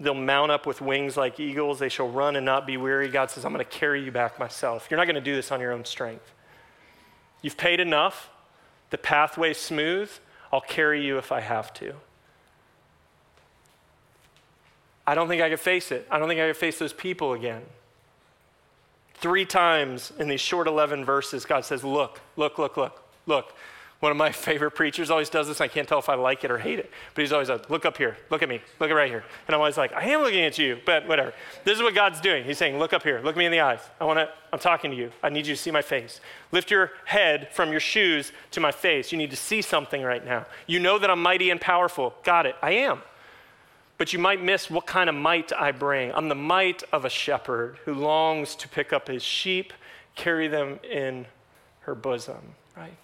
They'll 0.00 0.14
mount 0.14 0.52
up 0.52 0.66
with 0.66 0.80
wings 0.80 1.16
like 1.16 1.40
eagles. 1.40 1.78
They 1.78 1.88
shall 1.88 2.08
run 2.08 2.36
and 2.36 2.46
not 2.46 2.66
be 2.66 2.76
weary. 2.76 3.08
God 3.08 3.30
says, 3.30 3.44
I'm 3.44 3.52
going 3.52 3.64
to 3.64 3.70
carry 3.70 4.04
you 4.04 4.12
back 4.12 4.38
myself. 4.38 4.86
You're 4.90 4.98
not 4.98 5.06
going 5.06 5.16
to 5.16 5.20
do 5.20 5.34
this 5.34 5.50
on 5.50 5.60
your 5.60 5.72
own 5.72 5.84
strength. 5.84 6.32
You've 7.42 7.56
paid 7.56 7.80
enough. 7.80 8.30
The 8.90 8.98
pathway's 8.98 9.58
smooth. 9.58 10.10
I'll 10.52 10.60
carry 10.60 11.04
you 11.04 11.18
if 11.18 11.32
I 11.32 11.40
have 11.40 11.74
to. 11.74 11.94
I 15.06 15.14
don't 15.14 15.26
think 15.26 15.42
I 15.42 15.48
could 15.48 15.60
face 15.60 15.90
it. 15.90 16.06
I 16.10 16.18
don't 16.18 16.28
think 16.28 16.40
I 16.40 16.46
could 16.48 16.56
face 16.56 16.78
those 16.78 16.92
people 16.92 17.32
again. 17.32 17.62
Three 19.14 19.44
times 19.44 20.12
in 20.18 20.28
these 20.28 20.40
short 20.40 20.68
11 20.68 21.04
verses, 21.04 21.44
God 21.44 21.64
says, 21.64 21.82
Look, 21.82 22.20
look, 22.36 22.58
look, 22.58 22.76
look, 22.76 23.02
look. 23.26 23.54
One 24.00 24.12
of 24.12 24.16
my 24.16 24.30
favorite 24.30 24.72
preachers 24.72 25.10
always 25.10 25.28
does 25.28 25.48
this. 25.48 25.60
I 25.60 25.66
can't 25.66 25.88
tell 25.88 25.98
if 25.98 26.08
I 26.08 26.14
like 26.14 26.44
it 26.44 26.52
or 26.52 26.58
hate 26.58 26.78
it, 26.78 26.88
but 27.14 27.22
he's 27.22 27.32
always 27.32 27.48
like, 27.48 27.68
Look 27.68 27.84
up 27.84 27.96
here, 27.96 28.16
look 28.30 28.42
at 28.42 28.48
me, 28.48 28.60
look 28.78 28.92
right 28.92 29.10
here. 29.10 29.24
And 29.46 29.54
I'm 29.54 29.60
always 29.60 29.76
like, 29.76 29.92
I 29.92 30.04
am 30.04 30.22
looking 30.22 30.44
at 30.44 30.56
you, 30.56 30.78
but 30.86 31.08
whatever. 31.08 31.32
This 31.64 31.76
is 31.76 31.82
what 31.82 31.96
God's 31.96 32.20
doing. 32.20 32.44
He's 32.44 32.58
saying, 32.58 32.78
Look 32.78 32.92
up 32.92 33.02
here, 33.02 33.20
look 33.24 33.36
me 33.36 33.44
in 33.44 33.50
the 33.50 33.58
eyes. 33.58 33.80
I 34.00 34.04
want 34.04 34.20
to, 34.20 34.28
I'm 34.52 34.60
talking 34.60 34.92
to 34.92 34.96
you. 34.96 35.10
I 35.20 35.30
need 35.30 35.48
you 35.48 35.56
to 35.56 35.60
see 35.60 35.72
my 35.72 35.82
face. 35.82 36.20
Lift 36.52 36.70
your 36.70 36.92
head 37.06 37.48
from 37.52 37.72
your 37.72 37.80
shoes 37.80 38.30
to 38.52 38.60
my 38.60 38.70
face. 38.70 39.10
You 39.10 39.18
need 39.18 39.30
to 39.30 39.36
see 39.36 39.62
something 39.62 40.02
right 40.02 40.24
now. 40.24 40.46
You 40.68 40.78
know 40.78 41.00
that 41.00 41.10
I'm 41.10 41.20
mighty 41.20 41.50
and 41.50 41.60
powerful. 41.60 42.14
Got 42.22 42.46
it. 42.46 42.54
I 42.62 42.72
am. 42.72 43.02
But 43.96 44.12
you 44.12 44.20
might 44.20 44.40
miss 44.40 44.70
what 44.70 44.86
kind 44.86 45.10
of 45.10 45.16
might 45.16 45.52
I 45.52 45.72
bring. 45.72 46.12
I'm 46.14 46.28
the 46.28 46.36
might 46.36 46.84
of 46.92 47.04
a 47.04 47.10
shepherd 47.10 47.78
who 47.84 47.94
longs 47.94 48.54
to 48.54 48.68
pick 48.68 48.92
up 48.92 49.08
his 49.08 49.24
sheep, 49.24 49.72
carry 50.14 50.46
them 50.46 50.78
in 50.88 51.26
her 51.80 51.96
bosom, 51.96 52.54
right? 52.76 52.94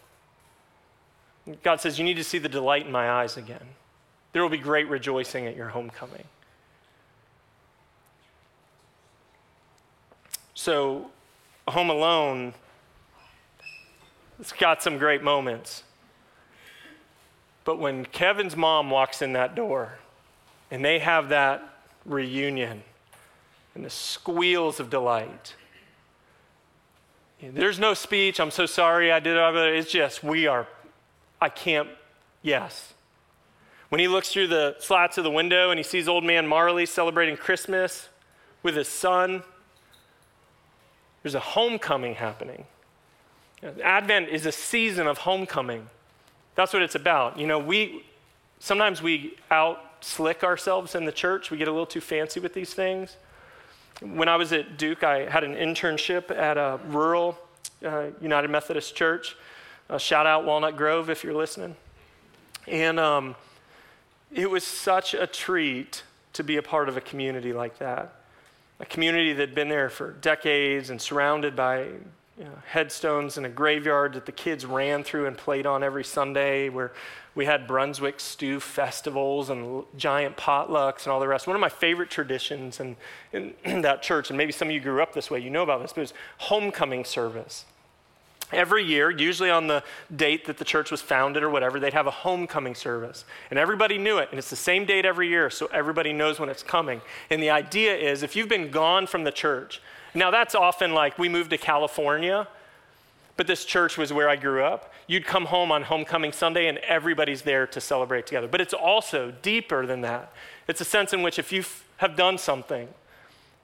God 1.63 1.81
says, 1.81 1.99
You 1.99 2.05
need 2.05 2.17
to 2.17 2.25
see 2.25 2.39
the 2.39 2.49
delight 2.49 2.87
in 2.87 2.93
my 2.93 3.11
eyes 3.11 3.37
again. 3.37 3.67
There 4.33 4.43
will 4.43 4.51
be 4.51 4.59
great 4.59 4.89
rejoicing 4.89 5.47
at 5.47 5.57
your 5.57 5.69
homecoming. 5.69 6.25
So, 10.55 11.11
Home 11.69 11.91
Alone, 11.91 12.55
it's 14.41 14.53
got 14.53 14.83
some 14.83 14.99
great 14.99 15.23
moments. 15.23 15.83
But 17.65 17.79
when 17.79 18.05
Kevin's 18.07 18.57
mom 18.57 18.91
walks 18.91 19.23
in 19.23 19.33
that 19.35 19.55
door 19.55 19.99
and 20.71 20.85
they 20.85 20.99
have 20.99 21.31
that 21.31 21.63
reunion 22.05 22.83
and 23.75 23.85
the 23.85 23.91
squeals 23.91 24.81
of 24.81 24.91
delight, 24.91 25.55
there's 27.41 27.79
no 27.79 27.95
speech, 27.95 28.41
I'm 28.41 28.51
so 28.51 28.65
sorry 28.67 29.13
I 29.13 29.21
did 29.21 29.37
it. 29.37 29.77
It's 29.77 29.91
just, 29.91 30.23
we 30.23 30.47
are 30.47 30.67
I 31.45 31.51
can't, 31.51 31.91
yes. 32.41 32.95
When 33.91 33.99
he 34.01 34.09
looks 34.09 34.33
through 34.33 34.47
the 34.47 34.77
slats 34.79 35.19
of 35.19 35.25
the 35.25 35.31
window 35.31 35.69
and 35.69 35.79
he 35.79 35.85
sees 35.85 36.09
old 36.09 36.25
man 36.25 36.47
Marley 36.47 36.87
celebrating 36.87 37.37
Christmas 37.37 38.09
with 38.63 38.75
his 38.75 38.89
son, 38.89 39.43
there's 41.23 41.35
a 41.35 41.41
homecoming 41.41 42.15
happening. 42.15 42.65
Advent 43.83 44.31
is 44.31 44.47
a 44.47 44.53
season 44.53 45.07
of 45.07 45.19
homecoming. 45.19 45.91
That's 46.55 46.73
what 46.73 46.81
it's 46.81 46.95
about. 46.95 47.39
You 47.39 47.47
know, 47.47 47.59
we 47.59 48.07
sometimes 48.59 49.03
we 49.03 49.37
out 49.51 49.81
slick 50.01 50.45
ourselves 50.45 50.95
in 50.95 51.05
the 51.05 51.13
church. 51.13 51.51
We 51.51 51.59
get 51.59 51.69
a 51.69 51.73
little 51.73 51.85
too 51.85 52.01
fancy 52.01 52.41
with 52.41 52.55
these 52.55 52.73
things. 52.73 53.19
When 54.01 54.29
I 54.29 54.37
was 54.37 54.55
at 54.55 54.79
Duke, 54.79 55.05
I 55.05 55.29
had 55.29 55.45
an 55.45 55.57
internship 55.57 56.31
at 56.31 56.57
a 56.57 56.81
rural 56.87 57.39
uh, 57.85 58.07
United 58.23 58.49
Methodist 58.49 58.97
church. 58.97 59.37
Uh, 59.89 59.99
shout 59.99 60.27
out 60.27 60.45
Walnut 60.45 60.77
Grove 60.77 61.11
if 61.11 61.23
you're 61.23 61.35
listening. 61.35 61.77
And 62.67 62.99
um, 62.99 63.37
it 64.33 64.51
was 64.51 64.65
such 64.65 65.15
a 65.15 65.27
treat 65.27 66.03
to 66.33 66.43
be 66.43 66.57
a 66.57 66.63
part 66.63 66.89
of 66.89 66.97
a 66.97 67.01
community 67.01 67.53
like 67.53 67.79
that. 67.79 68.15
A 68.81 68.87
community 68.87 69.33
that 69.33 69.49
had 69.49 69.55
been 69.55 69.69
there 69.69 69.91
for 69.91 70.13
decades 70.13 70.91
and 70.91 71.01
surrounded 71.01 71.55
by 71.55 71.85
you 72.37 72.45
know, 72.45 72.59
headstones 72.67 73.37
and 73.37 73.47
a 73.47 73.49
graveyard 73.49 74.15
that 74.15 74.27
the 74.27 74.33
kids 74.33 74.67
ran 74.67 75.05
through 75.05 75.27
and 75.27 75.37
played 75.37 75.67
on 75.67 75.85
every 75.85 76.03
Sunday, 76.03 76.69
where 76.69 76.93
we 77.37 77.45
had 77.45 77.67
Brunswick 77.67 78.19
stew 78.19 78.59
festivals 78.59 79.51
and 79.51 79.85
giant 79.97 80.37
potlucks 80.37 81.05
and 81.05 81.13
all 81.13 81.21
the 81.21 81.29
rest. 81.29 81.47
One 81.47 81.55
of 81.55 81.61
my 81.61 81.69
favorite 81.69 82.11
traditions 82.11 82.81
in, 82.81 82.97
in 83.33 83.55
that 83.83 84.03
church, 84.03 84.31
and 84.31 84.37
maybe 84.37 84.51
some 84.51 84.69
of 84.69 84.75
you 84.75 84.81
grew 84.81 85.03
up 85.03 85.13
this 85.13 85.31
way, 85.31 85.39
you 85.39 85.51
know 85.51 85.63
about 85.63 85.83
this, 85.83 85.93
but 85.93 86.01
it 86.01 86.05
was 86.05 86.15
homecoming 86.39 87.05
service. 87.05 87.67
Every 88.53 88.85
year, 88.85 89.11
usually 89.11 89.51
on 89.51 89.67
the 89.67 89.83
date 90.15 90.45
that 90.47 90.59
the 90.59 90.65
church 90.65 90.91
was 90.91 91.01
founded 91.01 91.43
or 91.43 91.51
whatever, 91.51 91.81
they'd 91.81 91.95
have 91.95 92.07
a 92.07 92.13
homecoming 92.13 92.75
service. 92.75 93.25
And 93.51 93.59
everybody 93.59 93.99
knew 93.99 94.19
it. 94.19 94.29
And 94.31 94.39
it's 94.39 94.51
the 94.51 94.57
same 94.57 94.85
date 94.85 95.05
every 95.05 95.29
year, 95.29 95.51
so 95.51 95.67
everybody 95.73 96.13
knows 96.13 96.39
when 96.39 96.49
it's 96.49 96.63
coming. 96.63 97.01
And 97.31 97.43
the 97.43 97.51
idea 97.51 97.97
is 97.97 98.23
if 98.23 98.37
you've 98.37 98.49
been 98.49 98.71
gone 98.71 99.07
from 99.07 99.25
the 99.25 99.33
church, 99.33 99.81
now 100.15 100.31
that's 100.31 100.55
often 100.55 100.95
like 100.95 101.19
we 101.19 101.29
moved 101.29 101.51
to 101.51 101.59
California, 101.59 102.47
but 103.37 103.47
this 103.47 103.65
church 103.65 103.99
was 103.99 104.13
where 104.13 104.29
I 104.29 104.37
grew 104.37 104.63
up. 104.63 104.93
You'd 105.07 105.27
come 105.27 105.47
home 105.47 105.73
on 105.73 105.83
homecoming 105.83 106.33
Sunday 106.33 106.69
and 106.69 106.79
everybody's 106.79 107.43
there 107.43 107.67
to 107.69 107.81
celebrate 107.81 108.27
together. 108.27 108.47
But 108.47 108.61
it's 108.61 108.75
also 108.75 109.33
deeper 109.43 109.87
than 109.87 110.03
that. 110.03 110.33
It's 110.69 110.81
a 110.81 110.85
sense 110.85 111.13
in 111.13 111.23
which 111.23 111.39
if 111.39 111.53
you 111.53 111.65
have 111.97 112.15
done 112.15 112.39
something 112.39 112.89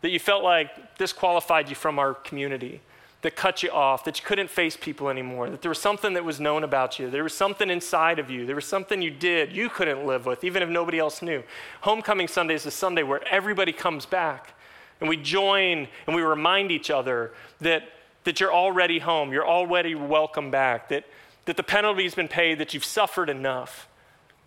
that 0.01 0.11
you 0.11 0.19
felt 0.19 0.43
like 0.43 0.99
disqualified 0.99 1.69
you 1.69 1.77
from 1.77 1.99
our 1.99 2.15
community, 2.15 2.81
that 3.23 3.37
cut 3.37 3.63
you 3.63 3.71
off, 3.71 4.05
that 4.05 4.19
you 4.19 4.25
couldn't 4.25 4.49
face 4.49 4.77
people 4.77 5.11
anymore, 5.11 5.51
that 5.51 5.61
there 5.61 5.69
was 5.69 5.81
something 5.81 6.15
that 6.15 6.25
was 6.25 6.41
known 6.41 6.65
about 6.65 6.99
you, 6.99 7.11
there 7.11 7.23
was 7.23 7.35
something 7.35 7.69
inside 7.69 8.19
of 8.19 8.31
you, 8.31 8.47
there 8.47 8.55
was 8.55 8.65
something 8.65 9.03
you 9.03 9.11
did 9.11 9.53
you 9.53 9.69
couldn't 9.69 10.07
live 10.07 10.25
with, 10.25 10.43
even 10.43 10.63
if 10.63 10.69
nobody 10.69 10.99
else 10.99 11.21
knew. 11.21 11.43
Homecoming 11.83 12.29
Sunday 12.29 12.55
is 12.55 12.65
a 12.65 12.71
Sunday 12.71 13.03
where 13.03 13.27
everybody 13.29 13.73
comes 13.73 14.07
back 14.07 14.55
and 15.01 15.09
we 15.09 15.17
join 15.17 15.87
and 16.07 16.17
we 16.17 16.23
remind 16.23 16.71
each 16.71 16.91
other 16.91 17.33
that, 17.61 17.91
that 18.25 18.41
you're 18.41 18.55
already 18.55 18.99
home, 18.99 19.33
you're 19.33 19.47
already 19.47 19.95
welcome 19.95 20.51
back, 20.51 20.89
that, 20.89 21.05
that 21.45 21.59
the 21.59 21.63
penalty's 21.63 22.15
been 22.15 22.29
paid, 22.29 22.59
that 22.59 22.73
you've 22.73 22.85
suffered 22.85 23.29
enough, 23.29 23.87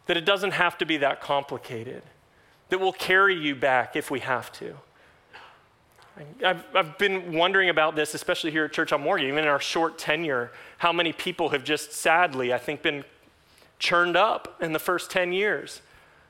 that 0.08 0.18
it 0.18 0.26
doesn't 0.26 0.52
have 0.52 0.80
to 0.80 0.86
be 0.86 0.98
that 0.98 1.22
complicated, 1.22 2.02
that 2.70 2.80
we'll 2.80 2.92
carry 2.92 3.36
you 3.36 3.56
back 3.56 3.96
if 3.96 4.10
we 4.10 4.20
have 4.20 4.52
to. 4.54 4.76
I've, 6.46 6.64
I've 6.76 6.98
been 6.98 7.34
wondering 7.34 7.70
about 7.70 7.96
this, 7.96 8.14
especially 8.14 8.52
here 8.52 8.66
at 8.66 8.74
Church 8.74 8.92
on 8.94 9.02
Morgan, 9.02 9.28
even 9.28 9.40
in 9.40 9.48
our 9.48 9.60
short 9.60 9.98
tenure, 9.98 10.52
how 10.78 10.94
many 10.94 11.12
people 11.12 11.50
have 11.50 11.64
just 11.64 11.92
sadly, 11.94 12.54
I 12.54 12.58
think, 12.58 12.84
been 12.84 13.04
churned 13.80 14.16
up 14.16 14.62
in 14.62 14.74
the 14.74 14.80
first 14.80 15.10
10 15.10 15.34
years 15.34 15.82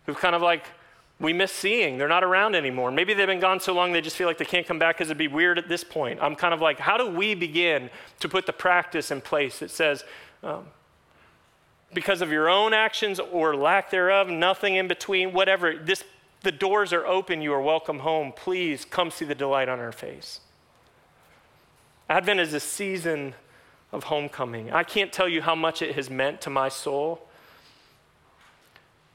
who've 0.05 0.17
kind 0.17 0.35
of 0.35 0.41
like, 0.41 0.65
we 1.19 1.31
miss 1.31 1.51
seeing. 1.51 1.97
They're 1.97 2.07
not 2.07 2.23
around 2.23 2.55
anymore. 2.55 2.91
Maybe 2.91 3.13
they've 3.13 3.27
been 3.27 3.39
gone 3.39 3.59
so 3.59 3.73
long 3.73 3.91
they 3.91 4.01
just 4.01 4.15
feel 4.15 4.27
like 4.27 4.37
they 4.37 4.45
can't 4.45 4.65
come 4.65 4.79
back 4.79 4.97
because 4.97 5.07
it'd 5.07 5.17
be 5.17 5.27
weird 5.27 5.57
at 5.57 5.69
this 5.69 5.83
point. 5.83 6.19
I'm 6.21 6.35
kind 6.35 6.53
of 6.53 6.61
like, 6.61 6.79
how 6.79 6.97
do 6.97 7.09
we 7.09 7.35
begin 7.35 7.89
to 8.19 8.29
put 8.29 8.45
the 8.45 8.53
practice 8.53 9.11
in 9.11 9.21
place 9.21 9.59
that 9.59 9.69
says, 9.69 10.03
um, 10.41 10.65
because 11.93 12.21
of 12.21 12.31
your 12.31 12.49
own 12.49 12.73
actions 12.73 13.19
or 13.19 13.55
lack 13.55 13.91
thereof, 13.91 14.27
nothing 14.27 14.75
in 14.75 14.87
between, 14.87 15.31
whatever, 15.31 15.75
this 15.77 16.03
the 16.43 16.51
doors 16.51 16.93
are 16.93 17.05
open. 17.05 17.41
You 17.41 17.53
are 17.53 17.61
welcome 17.61 17.99
home. 17.99 18.33
Please 18.35 18.85
come 18.85 19.09
see 19.11 19.25
the 19.25 19.35
delight 19.35 19.69
on 19.69 19.79
our 19.79 19.91
face. 19.91 20.41
Advent 22.09 22.39
is 22.39 22.53
a 22.53 22.59
season 22.59 23.33
of 23.91 24.05
homecoming. 24.05 24.71
I 24.71 24.83
can't 24.83 25.11
tell 25.11 25.27
you 25.27 25.41
how 25.41 25.55
much 25.55 25.81
it 25.81 25.95
has 25.95 26.09
meant 26.09 26.41
to 26.41 26.49
my 26.49 26.69
soul 26.69 27.27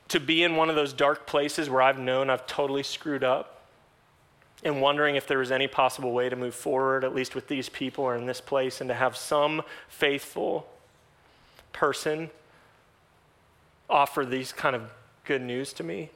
to 0.08 0.18
be 0.18 0.42
in 0.42 0.56
one 0.56 0.70
of 0.70 0.76
those 0.76 0.94
dark 0.94 1.26
places 1.26 1.68
where 1.68 1.82
I've 1.82 1.98
known 1.98 2.30
I've 2.30 2.46
totally 2.46 2.82
screwed 2.82 3.22
up. 3.22 3.54
and 4.64 4.80
wondering 4.80 5.14
if 5.16 5.26
there 5.26 5.38
was 5.38 5.52
any 5.52 5.68
possible 5.68 6.12
way 6.12 6.28
to 6.28 6.36
move 6.36 6.54
forward, 6.54 7.04
at 7.04 7.14
least 7.14 7.34
with 7.34 7.46
these 7.46 7.68
people 7.68 8.04
or 8.04 8.16
in 8.16 8.26
this 8.26 8.40
place, 8.40 8.80
and 8.80 8.88
to 8.88 8.94
have 8.94 9.16
some 9.16 9.62
faithful 9.88 10.66
person 11.72 12.30
offer 13.88 14.24
these 14.24 14.52
kind 14.52 14.74
of 14.74 14.90
good 15.24 15.42
news 15.42 15.72
to 15.74 15.84
me, 15.84 16.10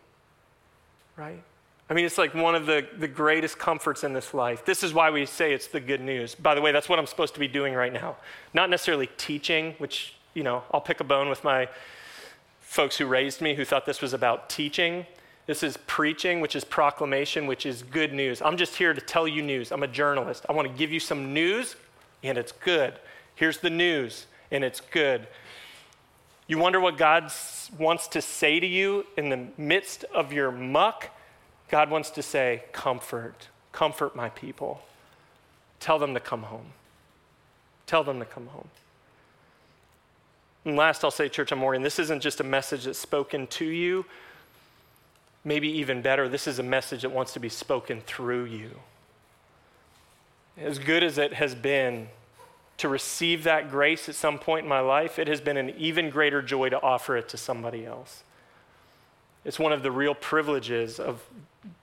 right? 1.16 1.42
I 1.90 1.94
mean, 1.94 2.04
it's 2.04 2.16
like 2.16 2.34
one 2.34 2.54
of 2.54 2.64
the, 2.66 2.86
the 2.98 3.08
greatest 3.08 3.58
comforts 3.58 4.02
in 4.02 4.12
this 4.12 4.32
life. 4.32 4.64
This 4.64 4.82
is 4.82 4.94
why 4.94 5.10
we 5.10 5.26
say 5.26 5.52
it's 5.52 5.66
the 5.66 5.80
good 5.80 6.00
news. 6.00 6.34
By 6.34 6.54
the 6.54 6.60
way, 6.60 6.72
that's 6.72 6.88
what 6.88 6.98
I'm 6.98 7.06
supposed 7.06 7.34
to 7.34 7.40
be 7.40 7.48
doing 7.48 7.74
right 7.74 7.92
now. 7.92 8.16
Not 8.54 8.70
necessarily 8.70 9.10
teaching, 9.18 9.74
which, 9.78 10.14
you 10.32 10.42
know, 10.42 10.62
I'll 10.72 10.80
pick 10.80 11.00
a 11.00 11.04
bone 11.04 11.28
with 11.28 11.44
my 11.44 11.68
folks 12.60 12.96
who 12.96 13.04
raised 13.04 13.42
me 13.42 13.54
who 13.54 13.64
thought 13.66 13.84
this 13.84 14.00
was 14.00 14.14
about 14.14 14.48
teaching. 14.48 15.04
This 15.46 15.62
is 15.62 15.76
preaching, 15.86 16.40
which 16.40 16.56
is 16.56 16.64
proclamation, 16.64 17.46
which 17.46 17.66
is 17.66 17.82
good 17.82 18.14
news. 18.14 18.40
I'm 18.40 18.56
just 18.56 18.76
here 18.76 18.94
to 18.94 19.00
tell 19.00 19.28
you 19.28 19.42
news. 19.42 19.72
I'm 19.72 19.82
a 19.82 19.88
journalist. 19.88 20.46
I 20.48 20.52
want 20.52 20.68
to 20.68 20.74
give 20.74 20.90
you 20.90 21.00
some 21.00 21.34
news, 21.34 21.76
and 22.22 22.38
it's 22.38 22.52
good. 22.52 22.94
Here's 23.34 23.58
the 23.58 23.68
news, 23.68 24.26
and 24.50 24.64
it's 24.64 24.80
good. 24.80 25.26
You 26.46 26.58
wonder 26.58 26.80
what 26.80 26.96
God 26.96 27.32
wants 27.78 28.08
to 28.08 28.22
say 28.22 28.60
to 28.60 28.66
you 28.66 29.06
in 29.16 29.28
the 29.28 29.48
midst 29.56 30.04
of 30.04 30.32
your 30.32 30.50
muck? 30.50 31.10
God 31.68 31.90
wants 31.90 32.10
to 32.10 32.22
say, 32.22 32.64
Comfort, 32.72 33.48
comfort 33.72 34.14
my 34.16 34.28
people. 34.30 34.82
Tell 35.80 35.98
them 35.98 36.14
to 36.14 36.20
come 36.20 36.44
home. 36.44 36.72
Tell 37.86 38.04
them 38.04 38.18
to 38.18 38.24
come 38.24 38.48
home. 38.48 38.68
And 40.64 40.76
last, 40.76 41.02
I'll 41.02 41.10
say, 41.10 41.28
Church 41.28 41.52
Morgan, 41.52 41.82
this 41.82 41.98
isn't 41.98 42.20
just 42.20 42.40
a 42.40 42.44
message 42.44 42.84
that's 42.84 42.98
spoken 42.98 43.46
to 43.48 43.64
you. 43.64 44.04
Maybe 45.44 45.68
even 45.68 46.02
better, 46.02 46.28
this 46.28 46.46
is 46.46 46.58
a 46.60 46.62
message 46.62 47.02
that 47.02 47.10
wants 47.10 47.32
to 47.32 47.40
be 47.40 47.48
spoken 47.48 48.00
through 48.00 48.44
you. 48.44 48.70
As 50.56 50.78
good 50.78 51.02
as 51.02 51.18
it 51.18 51.32
has 51.32 51.54
been 51.54 52.08
to 52.78 52.88
receive 52.88 53.44
that 53.44 53.70
grace 53.70 54.08
at 54.08 54.14
some 54.14 54.38
point 54.38 54.64
in 54.64 54.68
my 54.68 54.80
life, 54.80 55.18
it 55.18 55.28
has 55.28 55.40
been 55.40 55.56
an 55.56 55.70
even 55.70 56.10
greater 56.10 56.42
joy 56.42 56.68
to 56.68 56.80
offer 56.82 57.16
it 57.16 57.28
to 57.28 57.36
somebody 57.36 57.86
else. 57.86 58.24
It's 59.44 59.58
one 59.58 59.72
of 59.72 59.82
the 59.82 59.90
real 59.90 60.14
privileges 60.14 60.98
of 60.98 61.22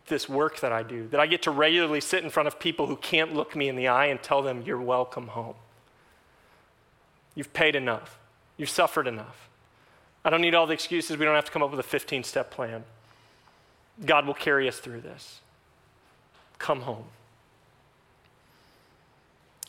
this 0.08 0.28
work 0.28 0.60
that 0.60 0.72
I 0.72 0.84
do, 0.84 1.08
that 1.10 1.20
I 1.20 1.28
get 1.28 1.44
to 1.44 1.52
regularly 1.52 2.02
sit 2.02 2.24
in 2.24 2.30
front 2.30 2.48
of 2.48 2.60
people 2.60 2.88
who 2.88 2.96
can't 2.96 3.34
look 3.34 3.56
me 3.56 3.70
in 3.70 3.76
the 3.76 3.88
eye 3.88 4.08
and 4.08 4.22
tell 4.22 4.42
them, 4.42 4.64
You're 4.66 4.82
welcome 4.82 5.28
home. 5.28 5.56
You've 7.36 7.54
paid 7.54 7.76
enough, 7.76 8.18
you've 8.58 8.70
suffered 8.70 9.08
enough. 9.08 9.50
I 10.24 10.30
don't 10.30 10.42
need 10.42 10.54
all 10.56 10.68
the 10.68 10.74
excuses. 10.74 11.18
We 11.18 11.26
don't 11.26 11.36
have 11.36 11.46
to 11.46 11.52
come 11.52 11.64
up 11.64 11.72
with 11.72 11.80
a 11.80 11.84
15 11.84 12.24
step 12.24 12.52
plan. 12.52 12.84
God 14.06 14.26
will 14.26 14.34
carry 14.34 14.68
us 14.68 14.80
through 14.80 15.02
this. 15.02 15.40
Come 16.58 16.82
home. 16.82 17.06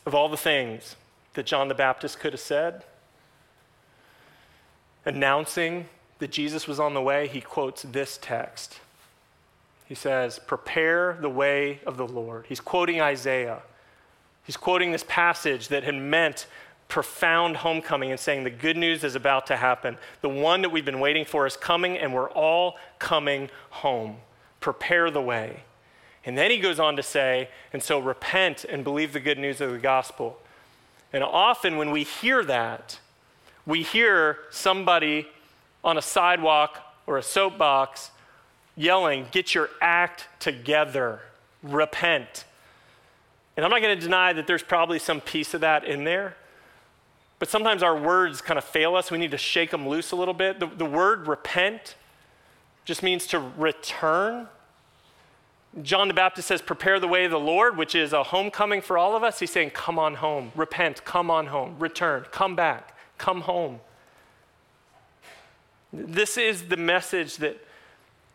Of 0.07 0.15
all 0.15 0.29
the 0.29 0.37
things 0.37 0.97
that 1.35 1.47
John 1.47 1.69
the 1.69 1.75
Baptist 1.75 2.19
could 2.19 2.33
have 2.33 2.41
said, 2.41 2.85
announcing 5.05 5.89
that 6.19 6.31
Jesus 6.31 6.67
was 6.67 6.79
on 6.79 6.95
the 6.95 7.03
way, 7.03 7.29
he 7.29 7.41
quotes 7.41 7.83
this 7.83 8.19
text. 8.21 8.81
He 9.87 9.95
says, 9.95 10.39
Prepare 10.47 11.19
the 11.21 11.31
way 11.31 11.81
of 11.87 11.97
the 11.97 12.07
Lord. 12.07 12.47
He's 12.49 12.61
quoting 12.61 13.01
Isaiah. 13.01 13.63
He's 14.45 14.57
quoting 14.57 14.93
this 14.93 15.05
passage 15.07 15.69
that 15.69 15.85
had 15.85 15.95
meant 15.95 16.47
profound 16.89 17.57
homecoming 17.57 18.11
and 18.11 18.21
saying 18.21 18.45
the 18.45 18.51
good 18.51 18.77
news 18.77 19.05
is 19.05 19.15
about 19.15 19.47
to 19.47 19.57
happen. 19.57 19.97
The 20.21 20.29
one 20.29 20.63
that 20.63 20.71
we've 20.71 20.85
been 20.85 21.01
waiting 21.01 21.25
for 21.25 21.47
is 21.47 21.57
coming, 21.57 21.97
and 21.97 22.13
we're 22.13 22.31
all 22.31 22.77
coming 22.99 23.49
home. 23.71 24.17
Prepare 24.61 25.11
the 25.11 25.23
way. 25.23 25.63
And 26.25 26.37
then 26.37 26.51
he 26.51 26.59
goes 26.59 26.79
on 26.79 26.97
to 26.97 27.03
say, 27.03 27.49
and 27.73 27.83
so 27.83 27.99
repent 27.99 28.65
and 28.65 28.85
believe 28.85 29.13
the 29.13 29.21
good 29.21 29.39
news 29.39 29.61
of 29.61 29.71
the 29.71 29.79
gospel. 29.79 30.40
And 31.13 31.25
often 31.25 31.77
when 31.77 31.91
we 31.91 32.05
hear 32.05 32.45
that, 32.45 32.99
we 33.67 33.83
hear 33.83 34.39
somebody 34.51 35.27
on 35.83 35.99
a 35.99 36.03
sidewalk 36.03 36.79
or 37.07 37.19
a 37.19 37.23
soapbox 37.23 38.11
yelling, 38.77 39.27
Get 39.31 39.55
your 39.55 39.71
act 39.81 40.27
together, 40.39 41.21
repent. 41.63 42.45
And 43.57 43.65
I'm 43.65 43.71
not 43.71 43.83
going 43.83 43.97
to 43.99 44.03
deny 44.03 44.33
that 44.33 44.47
there's 44.47 44.63
probably 44.63 44.99
some 44.99 45.21
piece 45.21 45.55
of 45.55 45.61
that 45.61 45.85
in 45.85 46.05
there. 46.05 46.37
But 47.39 47.49
sometimes 47.49 47.83
our 47.83 47.97
words 47.97 48.41
kind 48.41 48.59
of 48.59 48.65
fail 48.65 48.95
us. 48.95 49.11
We 49.11 49.19
need 49.19 49.31
to 49.33 49.39
shake 49.39 49.71
them 49.71 49.89
loose 49.89 50.13
a 50.13 50.17
little 50.17 50.35
bit. 50.35 50.61
The, 50.61 50.67
the 50.67 50.85
word 50.85 51.27
repent 51.27 51.97
just 52.85 53.03
means 53.03 53.27
to 53.29 53.41
return. 53.57 54.47
John 55.83 56.09
the 56.09 56.15
Baptist 56.15 56.49
says, 56.49 56.61
Prepare 56.61 56.99
the 56.99 57.09
way 57.09 57.25
of 57.25 57.31
the 57.31 57.39
Lord, 57.39 57.77
which 57.77 57.95
is 57.95 58.13
a 58.13 58.25
homecoming 58.25 58.81
for 58.81 58.99
all 58.99 59.17
of 59.17 59.23
us. 59.23 59.39
He's 59.39 59.51
saying, 59.51 59.71
Come 59.71 59.99
on 59.99 60.17
home, 60.17 60.53
repent, 60.57 61.05
come 61.05 61.31
on 61.31 61.47
home, 61.47 61.77
return, 61.79 62.25
come 62.33 62.57
back, 62.57 62.97
come 63.19 63.43
home. 63.43 63.81
This 65.93 66.37
is 66.37 66.69
the 66.69 66.77
message 66.77 67.37
that 67.37 67.65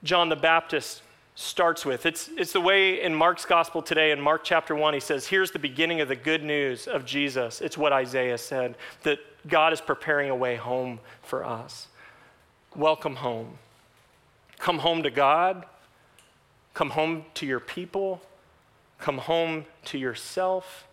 John 0.04 0.30
the 0.30 0.36
Baptist 0.36 1.02
starts 1.36 1.86
with. 1.86 2.06
It's, 2.06 2.30
it's 2.38 2.54
the 2.54 2.62
way 2.62 3.02
in 3.02 3.14
Mark's 3.14 3.46
gospel 3.46 3.82
today, 3.82 4.12
in 4.12 4.22
Mark 4.22 4.44
chapter 4.44 4.74
1, 4.74 4.94
he 4.94 5.00
says, 5.00 5.28
Here's 5.28 5.52
the 5.52 5.60
beginning 5.60 6.00
of 6.02 6.08
the 6.08 6.16
good 6.16 6.44
news 6.44 6.88
of 6.88 7.06
Jesus. 7.06 7.60
It's 7.60 7.78
what 7.78 7.92
Isaiah 7.92 8.38
said, 8.38 8.76
that 9.04 9.20
God 9.48 9.74
is 9.74 9.82
preparing 9.82 10.30
a 10.30 10.36
way 10.36 10.56
home 10.56 11.00
for 11.22 11.46
us. 11.46 11.88
Welcome 12.76 13.18
home. 13.18 13.58
Come 14.60 14.80
home 14.80 15.04
to 15.04 15.10
God. 15.10 15.66
Come 16.76 16.92
home 16.92 17.26
to 17.36 17.46
your 17.46 17.62
people. 17.62 18.22
Come 19.00 19.18
home 19.18 19.66
to 19.86 19.98
yourself. 19.98 20.88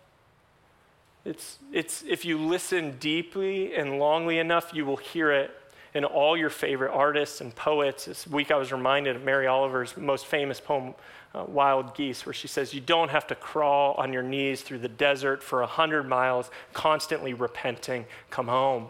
It's, 1.25 1.59
it's, 1.71 2.03
if 2.07 2.25
you 2.25 2.37
listen 2.37 2.97
deeply 2.99 3.75
and 3.75 3.91
longly 3.91 4.39
enough, 4.39 4.71
you 4.73 4.85
will 4.85 4.97
hear 4.97 5.31
it 5.31 5.51
in 5.93 6.05
all 6.05 6.35
your 6.35 6.49
favorite 6.49 6.91
artists 6.91 7.41
and 7.41 7.53
poets. 7.53 8.05
This 8.05 8.25
week 8.25 8.49
I 8.49 8.55
was 8.55 8.71
reminded 8.71 9.17
of 9.17 9.23
Mary 9.23 9.45
Oliver's 9.45 9.95
most 9.97 10.25
famous 10.25 10.59
poem, 10.59 10.95
uh, 11.35 11.43
Wild 11.47 11.95
Geese, 11.95 12.25
where 12.25 12.33
she 12.33 12.47
says, 12.47 12.73
You 12.73 12.81
don't 12.81 13.11
have 13.11 13.27
to 13.27 13.35
crawl 13.35 13.93
on 13.95 14.13
your 14.13 14.23
knees 14.23 14.61
through 14.61 14.79
the 14.79 14.89
desert 14.89 15.43
for 15.43 15.61
a 15.61 15.67
hundred 15.67 16.07
miles, 16.07 16.49
constantly 16.71 17.33
repenting. 17.33 18.05
Come 18.29 18.47
home. 18.47 18.87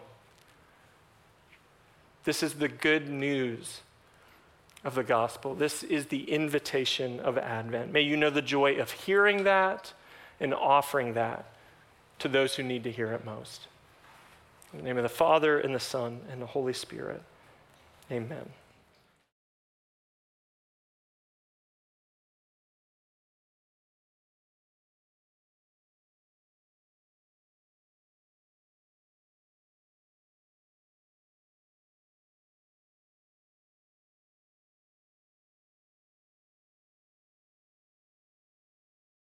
This 2.22 2.42
is 2.42 2.54
the 2.54 2.68
good 2.68 3.08
news 3.08 3.80
of 4.84 4.94
the 4.94 5.02
gospel. 5.02 5.54
This 5.54 5.82
is 5.82 6.06
the 6.06 6.30
invitation 6.30 7.20
of 7.20 7.38
Advent. 7.38 7.92
May 7.92 8.02
you 8.02 8.16
know 8.16 8.30
the 8.30 8.42
joy 8.42 8.76
of 8.76 8.90
hearing 8.90 9.44
that 9.44 9.92
and 10.40 10.52
offering 10.52 11.14
that 11.14 11.46
to 12.18 12.28
those 12.28 12.54
who 12.54 12.62
need 12.62 12.84
to 12.84 12.90
hear 12.90 13.12
it 13.12 13.24
most. 13.24 13.66
In 14.72 14.80
the 14.80 14.84
name 14.84 14.96
of 14.96 15.02
the 15.02 15.08
Father, 15.08 15.58
and 15.58 15.74
the 15.74 15.80
Son, 15.80 16.20
and 16.30 16.42
the 16.42 16.46
Holy 16.46 16.72
Spirit. 16.72 17.22
Amen. 18.10 18.50